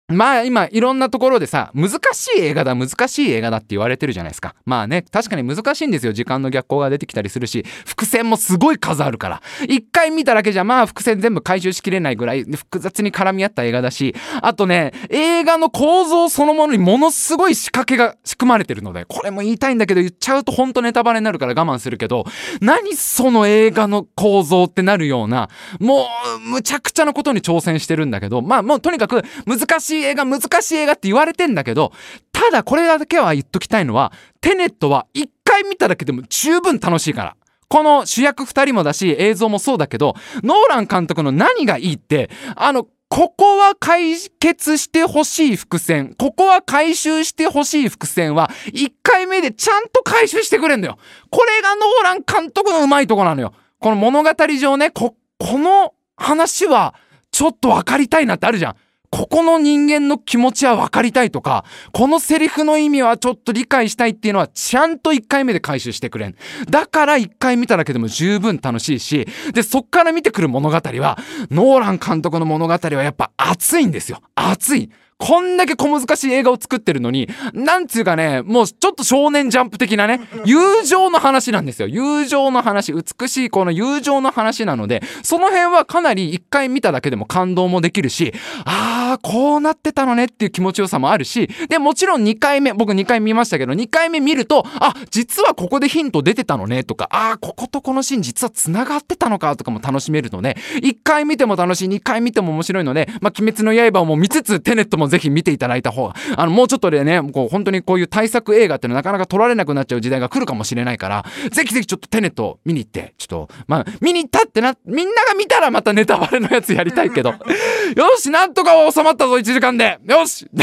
[0.08, 4.54] まあ今いろんなところでさ難しい映画だ難しい映画だって言われてるじゃないですか。
[4.66, 6.12] まあね確かに難しいんですよ。
[6.12, 9.42] 時間の逆行が出てきたりするし伏線もすごい数あるから。
[9.66, 14.14] 一回見ただけじゃまあ伏線全部回収しきれないぐらい複雑に絡み合った映画だし。
[14.42, 22.24] あとね映画の構造そのものにものすごい仕掛けが仕組まれてるのでこれも言いたいんだけど言っちゃうとほんとネタバレになるから我慢するけど
[22.60, 25.48] 何その映画の構造ってなるような
[25.80, 31.92] もうむちゃくちゃなことに挑戦してるんだけどまあもうとにかく難しい映画難しい映画って言われてんだけど
[32.32, 37.36] ただこれだけは言っときたいのはテネットは一回見ただけでも十分楽しいから。
[37.68, 40.14] この主役2人もだし映像もそうだけど
[40.44, 50.98] ノーラン監督の何がいいってあのここは解決してほしい伏線ここは回収してほしい伏線は1回目でちゃんと回収してくれんのよ。
[51.30, 53.52] これがノーラン監督のうまいとこなのよ。
[53.78, 56.94] この物語上ねここの話は
[57.30, 58.76] ちょっと分かりたいなってあるじゃん。
[59.14, 66.34] ここの人間の気持ちは分かりたいとか、このセリフの意味はちょっと理解したいっていうのはちゃんと1回目で回収してくれん。
[66.68, 71.16] だから1回見ただけでも十分楽しいし、で、そっから見てくる物語は、
[71.48, 74.20] ノーラン監督の物語はやっぱ熱いんですよ。
[74.34, 74.90] 熱い。
[75.18, 81.88] こんだけ小難しい映画を作ってるのに、なんつうかね、もうちょっと少年ジャンプ的なね、友情の話なんですよ。
[81.88, 88.32] 友情の話、美しいこの友情の話なので、その辺はかなり一回見ただけでも感動もできるし、
[88.64, 117.30] あー、こうなってたのねっていう気持ちよさもあるし、で、もちろん2回目、僕2回見ましたけど、2回目見ると、あ、実はここでヒント出てたのねとか、あー、こことこのシーン実は繋がってたのかとかも楽しめるので、1回見ても楽しい、2回見ても面白いので、まあ、鬼滅の刃も見つつ、テネットもぜひ見ていただいた方が、あの、もうちょっとでね、こう、本当にこういう対策映画っていうのはなかなか撮られなくなっちゃう時代が来るかもしれないから、ぜひぜひちょっとテネット見に行って、ちょっと、まあ、見に行ったってな、みんなが見たらまたネタバレのやつやりたいけど、
[117.96, 119.98] よし、なんとか収まったぞ、1時間で。
[120.04, 120.48] よし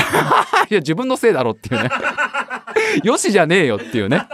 [0.70, 1.90] いや、自分のせいだろっていうね。
[3.04, 4.28] よしじゃねえよっていうね。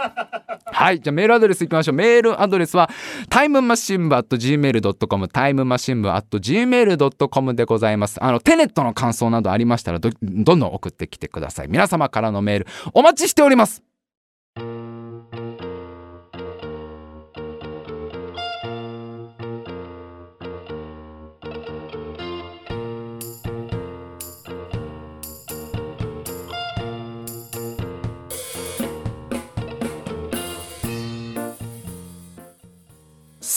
[0.66, 1.00] はい。
[1.00, 1.94] じゃあメールアドレスいきましょう。
[1.94, 2.88] メールアドレスは、
[3.28, 8.22] タイムマシン部 at gmail.com、タイムマシン部 at gmail.com でございます。
[8.22, 11.68] あの、テネットの感想などありましたらど、どんどん送ってきてください。
[11.68, 13.82] 皆様からのメール、お待ちしております。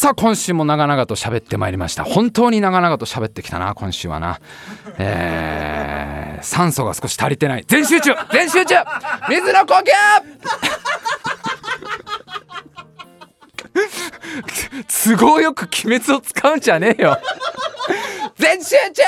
[0.01, 2.03] さあ今週も長々と喋ってまいりました。
[2.03, 4.39] 本当に長々と喋ってきたな今週はな。
[4.97, 7.65] えー、酸素が少し足りてない。
[7.67, 8.83] 全集中全集中！
[9.29, 9.83] 水の呼吸！
[15.17, 17.19] 都合よく鬼滅を使うんじゃねえよ。
[18.37, 19.03] 全集中！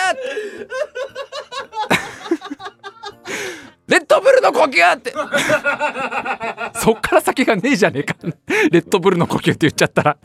[3.88, 5.12] レッドブルの呼吸って。
[6.76, 8.16] そっから先がねえじゃねえか。
[8.70, 10.18] レッドブルの呼吸って言っちゃったら。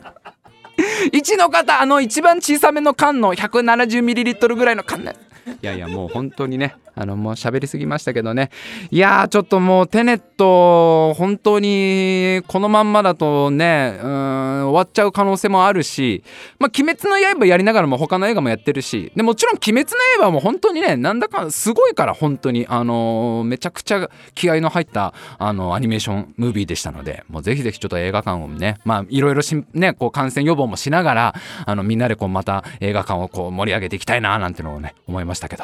[1.11, 5.15] 1の方あの一番小さめの缶の 170ml ぐらいの缶ね。
[5.61, 8.49] いやいやもう本当にねあのもう喋りすぎましたけどね。
[8.91, 16.23] いやーちょっともうテネット本当にこのまんまだとねうん終わっちゃう可能性もあるし
[16.59, 29.41] まあ鬼滅の刃やりながらも他の映画もやってるしでもちろん鬼滅の刃も本当にねなんだかすごいから本当にあのー、めちゃくちゃ気合の入ったあのアニメーションムービーでしたのでもうぜひぜひちょっと映画館をねまあいろいろ
[29.73, 31.35] ねこう感染予防もしながら
[31.65, 35.63] あのみんなでこうまた映画館をこう盛り上げていきたいななんてのをね思いましたけど。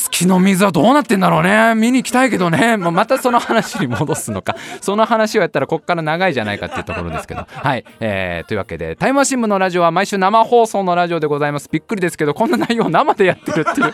[0.00, 1.74] 月の水はどうなってんだろうね。
[1.74, 4.56] 見に行きたいけどね、まあ、またその話に戻すのか。
[4.80, 7.46] その話をやったらこっから長いじゃないかっていうところですけど。
[7.46, 11.68] はい、えー、というわけでタイムマシン部のラジオは毎週生放送のラジオでございます。
[11.70, 13.92] びっくりですけどこんな内容を生でやってるっていう。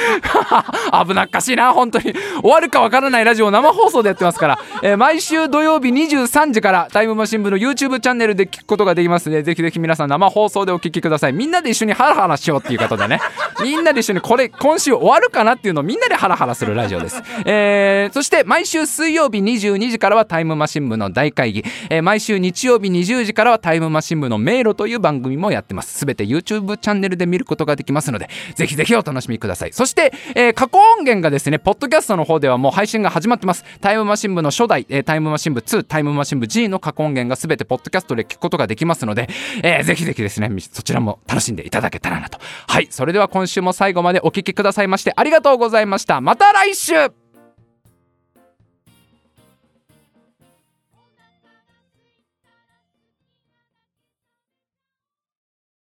[1.06, 2.14] 危なっかしいな本当に。
[2.42, 11.32] 終わるかわからないラジオを生放送でやってますから、えー毎週土曜日23時からタイムマシン部の YouTube チャンネルで聞くことができますのでぜひぜひ皆さん生放送でお聞きください。
[11.32, 13.20] みんなで一緒にハラハラしようっていうことでね。
[13.62, 25.98] みんなで一緒にこれ今週終わるかなっていうのをみんなでハラハラするラジオです、えーそして毎週水曜日22時からはタイムマシン部の大会議、えー毎週日曜日20時からはタイムマシン部の迷路という番組もやってます。
[25.98, 29.72] すべて YouTube チャンネルで見ることができますのでぜひぜひお楽しみください。
[29.72, 29.99] そして、
[30.34, 33.64] えー過去音源がですねポッドキャストの方ではもう配信が始まってます。
[33.80, 39.28] タイムマシン部の初代、えータイムマシン部2タイムマシン部 G の過去音源がすべてポッドキャストで聞くことができますので、
[39.62, 42.38] えーぜひぜひですねそちらも楽しんでいただけたらなと。
[42.68, 46.20] はいそれでは今週も最後までお聴きくださいましてありがとうございました。
[46.20, 47.19] また来週。